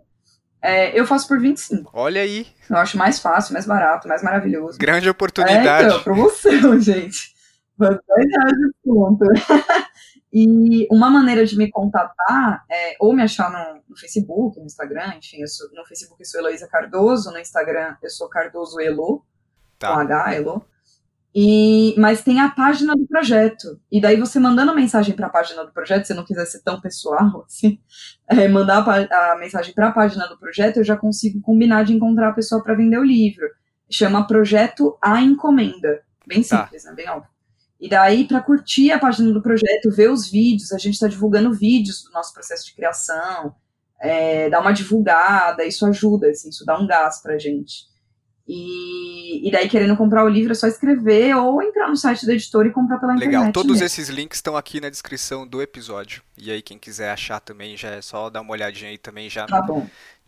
[0.60, 1.90] é, eu faço por 25.
[1.94, 2.46] Olha aí.
[2.68, 4.78] Eu acho mais fácil, mais barato, mais maravilhoso.
[4.78, 5.84] Grande oportunidade.
[5.84, 7.32] É, então, promoção, gente.
[7.78, 9.26] 10 reais de conta.
[10.32, 15.16] e uma maneira de me contatar é ou me achar no, no Facebook, no Instagram,
[15.18, 19.24] enfim, sou, no Facebook eu sou Heloísa Cardoso, no Instagram eu sou Cardoso Elo,
[19.78, 19.92] tá.
[19.92, 20.64] com H, Elo.
[21.34, 23.80] E, mas tem a página do projeto.
[23.90, 26.80] E daí você mandando mensagem para a página do projeto, se não quiser ser tão
[26.80, 27.78] pessoal assim,
[28.28, 31.94] é, mandar a, a mensagem para a página do projeto, eu já consigo combinar de
[31.94, 33.46] encontrar a pessoa para vender o livro.
[33.90, 36.02] Chama Projeto A Encomenda.
[36.26, 36.64] Bem tá.
[36.64, 36.90] simples, tá.
[36.90, 36.96] né?
[36.96, 37.31] Bem óbvio.
[37.82, 41.52] E daí, para curtir a página do projeto, ver os vídeos, a gente está divulgando
[41.52, 43.56] vídeos do nosso processo de criação,
[44.00, 47.90] é, dar uma divulgada, isso ajuda, assim, isso dá um gás para a gente.
[48.46, 52.34] E, e daí, querendo comprar o livro, é só escrever ou entrar no site da
[52.34, 53.26] editora e comprar pela Legal.
[53.26, 53.46] internet.
[53.48, 53.86] Legal, todos mesmo.
[53.86, 56.22] esses links estão aqui na descrição do episódio.
[56.38, 59.44] E aí, quem quiser achar também, já é só dar uma olhadinha aí também, já
[59.44, 59.60] tá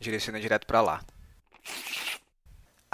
[0.00, 1.00] direciona direto para lá.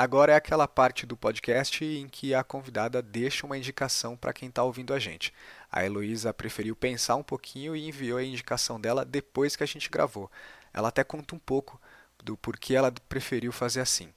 [0.03, 4.49] Agora é aquela parte do podcast em que a convidada deixa uma indicação para quem
[4.49, 5.31] está ouvindo a gente.
[5.71, 9.91] A Heloísa preferiu pensar um pouquinho e enviou a indicação dela depois que a gente
[9.91, 10.31] gravou.
[10.73, 11.79] Ela até conta um pouco
[12.25, 14.09] do porquê ela preferiu fazer assim.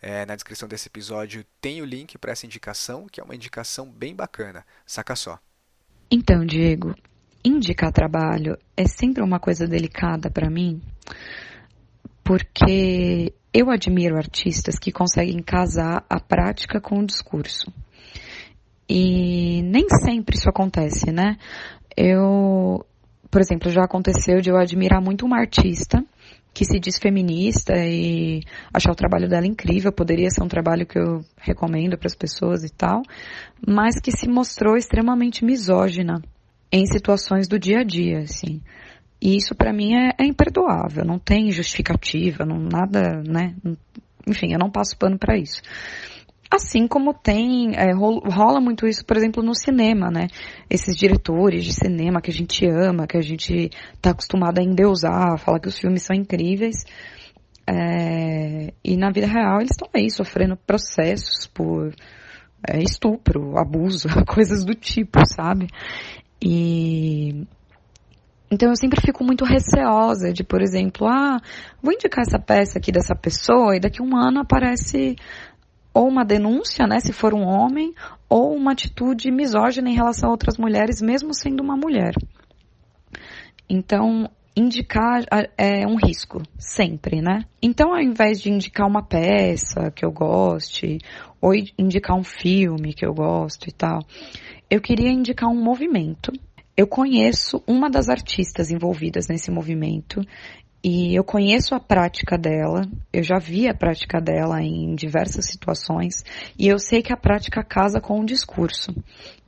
[0.00, 3.90] É, na descrição desse episódio tem o link para essa indicação, que é uma indicação
[3.90, 4.64] bem bacana.
[4.86, 5.40] Saca só.
[6.08, 6.94] Então, Diego,
[7.44, 10.80] indicar trabalho é sempre uma coisa delicada para mim,
[12.24, 17.72] porque eu admiro artistas que conseguem casar a prática com o discurso.
[18.88, 21.36] E nem sempre isso acontece, né?
[21.96, 22.84] Eu,
[23.30, 26.04] por exemplo, já aconteceu de eu admirar muito uma artista
[26.52, 28.40] que se diz feminista e
[28.72, 32.62] achar o trabalho dela incrível, poderia ser um trabalho que eu recomendo para as pessoas
[32.62, 33.02] e tal,
[33.66, 36.22] mas que se mostrou extremamente misógina
[36.70, 38.60] em situações do dia a dia, assim.
[39.24, 43.56] E isso para mim é, é, imperdoável, não tem justificativa, não nada, né?
[44.28, 45.62] Enfim, eu não passo pano para isso.
[46.50, 50.26] Assim como tem, é, rola muito isso, por exemplo, no cinema, né?
[50.68, 55.38] Esses diretores de cinema que a gente ama, que a gente tá acostumado a endeusar,
[55.38, 56.84] falar que os filmes são incríveis.
[57.66, 61.94] É, e na vida real eles estão aí sofrendo processos por
[62.68, 65.66] é, estupro, abuso, coisas do tipo, sabe?
[66.42, 67.46] E
[68.54, 71.40] então eu sempre fico muito receosa de, por exemplo, ah,
[71.82, 75.16] vou indicar essa peça aqui dessa pessoa e daqui a um ano aparece
[75.92, 77.92] ou uma denúncia, né, se for um homem,
[78.28, 82.12] ou uma atitude misógina em relação a outras mulheres, mesmo sendo uma mulher.
[83.68, 85.24] Então, indicar
[85.58, 87.44] é um risco, sempre, né?
[87.60, 90.98] Então, ao invés de indicar uma peça que eu goste,
[91.40, 94.00] ou indicar um filme que eu gosto e tal,
[94.70, 96.32] eu queria indicar um movimento.
[96.76, 100.20] Eu conheço uma das artistas envolvidas nesse movimento
[100.86, 106.22] e eu conheço a prática dela, eu já vi a prática dela em diversas situações,
[106.58, 108.94] e eu sei que a prática casa com o discurso.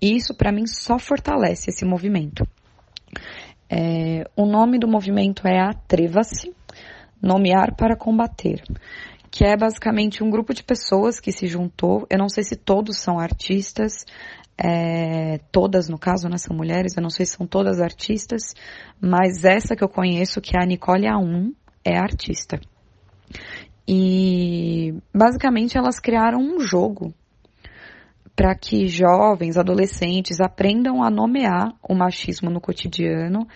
[0.01, 2.43] E isso, para mim, só fortalece esse movimento.
[3.69, 6.55] É, o nome do movimento é Atreva-se,
[7.21, 8.63] Nomear para Combater,
[9.31, 12.07] que é basicamente um grupo de pessoas que se juntou.
[12.09, 14.07] Eu não sei se todos são artistas,
[14.59, 18.55] é, todas no caso, né, são mulheres, eu não sei se são todas artistas,
[19.01, 21.53] mas essa que eu conheço, que é a Nicole A1,
[21.85, 22.59] é artista.
[23.87, 27.15] E basicamente elas criaram um jogo
[28.35, 33.47] para que jovens, adolescentes aprendam a nomear o machismo no cotidiano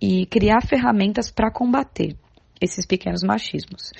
[0.00, 2.16] e criar ferramentas para combater
[2.60, 3.92] esses pequenos machismos.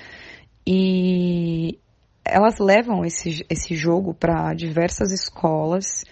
[0.67, 1.79] E
[2.25, 6.05] elas levam esse, esse jogo para diversas escolas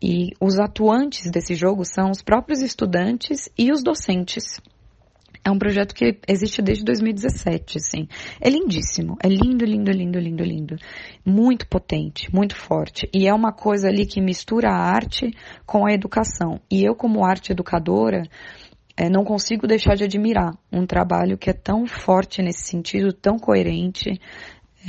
[0.00, 4.60] e os atuantes desse jogo são os próprios estudantes e os docentes.
[5.44, 8.06] É um projeto que existe desde 2017, assim.
[8.40, 9.16] É lindíssimo.
[9.22, 10.76] É lindo, lindo, lindo, lindo, lindo.
[11.24, 13.08] Muito potente, muito forte.
[13.14, 15.30] E é uma coisa ali que mistura a arte
[15.64, 16.60] com a educação.
[16.70, 18.24] E eu, como arte educadora,
[18.94, 23.38] é, não consigo deixar de admirar um trabalho que é tão forte nesse sentido, tão
[23.38, 24.20] coerente,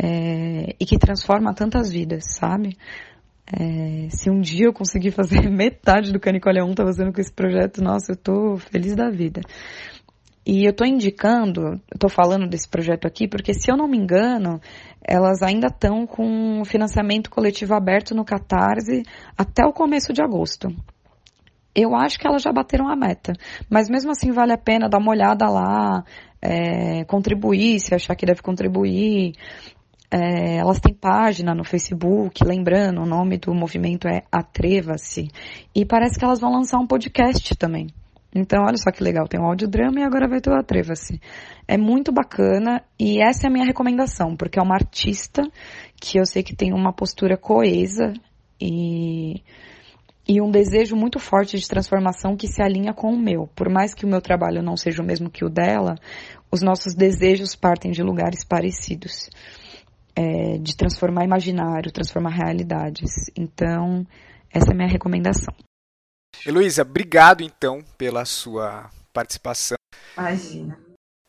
[0.01, 2.77] é, e que transforma tantas vidas, sabe?
[3.51, 7.33] É, se um dia eu conseguir fazer metade do Canicolha 1 tá fazendo com esse
[7.33, 9.41] projeto, nossa, eu tô feliz da vida.
[10.45, 13.97] E eu tô indicando, eu tô falando desse projeto aqui, porque se eu não me
[13.97, 14.59] engano,
[15.03, 19.03] elas ainda estão com financiamento coletivo aberto no Catarse
[19.37, 20.69] até o começo de agosto.
[21.75, 23.33] Eu acho que elas já bateram a meta,
[23.69, 26.03] mas mesmo assim vale a pena dar uma olhada lá,
[26.41, 29.33] é, contribuir, se achar que deve contribuir.
[30.12, 35.28] É, elas têm página no Facebook, lembrando, o nome do movimento é Atreva-se.
[35.76, 37.88] E parece que elas vão lançar um podcast também.
[38.34, 41.20] Então, olha só que legal, tem um audiodrama e agora vai ter o Atreva-se.
[41.68, 45.43] É muito bacana e essa é a minha recomendação, porque é uma artista
[45.95, 48.14] que eu sei que tem uma postura coesa
[48.62, 49.43] e,
[50.28, 53.47] e um desejo muito forte de transformação que se alinha com o meu.
[53.55, 55.95] Por mais que o meu trabalho não seja o mesmo que o dela,
[56.51, 59.30] os nossos desejos partem de lugares parecidos
[60.16, 63.12] é, de transformar imaginário, transformar realidades.
[63.36, 64.05] Então,
[64.51, 65.53] essa é a minha recomendação.
[66.45, 69.78] Heloísa, obrigado então pela sua participação.
[70.18, 70.78] Imagina.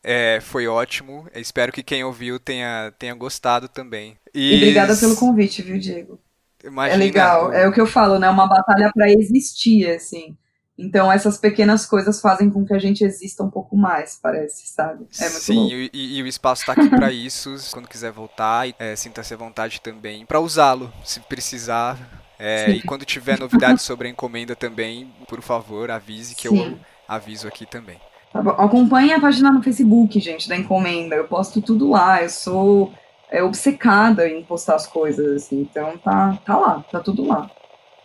[0.03, 1.27] É, foi ótimo.
[1.33, 4.17] Eu espero que quem ouviu tenha, tenha gostado também.
[4.33, 4.53] E...
[4.53, 6.19] e obrigada pelo convite, viu, Diego?
[6.63, 7.51] Imagina, é legal.
[7.51, 8.29] É o que eu falo, né?
[8.29, 10.35] Uma batalha para existir, assim.
[10.81, 15.05] Então essas pequenas coisas fazem com que a gente exista um pouco mais, parece, sabe?
[15.19, 17.55] É muito Sim, e, e, o espaço está aqui para isso.
[17.71, 21.97] Quando quiser voltar, é, sinta-se à vontade também para usá-lo, se precisar.
[22.39, 26.71] É, e quando tiver novidades sobre a encomenda também, por favor, avise que Sim.
[26.71, 27.99] eu aviso aqui também.
[28.33, 31.15] Tá Acompanhe a página no Facebook, gente, da encomenda.
[31.15, 32.23] Eu posto tudo lá.
[32.23, 32.91] Eu sou
[33.29, 35.61] é, obcecada em postar as coisas, assim.
[35.61, 37.51] Então tá, tá lá, tá tudo lá.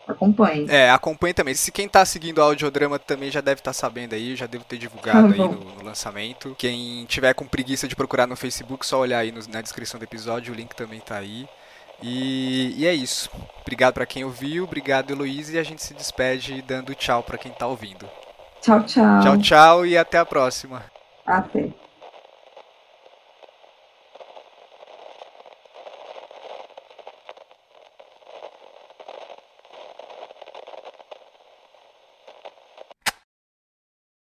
[0.07, 0.67] Acompanhe.
[0.69, 1.55] É, acompanhe também.
[1.55, 4.65] Se quem tá seguindo o audiodrama também já deve estar tá sabendo aí, já devo
[4.65, 6.55] ter divulgado aí no, no, lançamento.
[6.57, 10.05] Quem tiver com preguiça de procurar no Facebook, só olhar aí no, na descrição do
[10.05, 11.49] episódio, o link também tá aí.
[12.01, 13.31] E, e é isso.
[13.63, 17.51] Obrigado para quem ouviu, obrigado Heloísa e a gente se despede dando tchau para quem
[17.51, 18.09] tá ouvindo.
[18.61, 19.21] Tchau, tchau.
[19.21, 20.85] Tchau, tchau e até a próxima.
[21.27, 21.86] Até.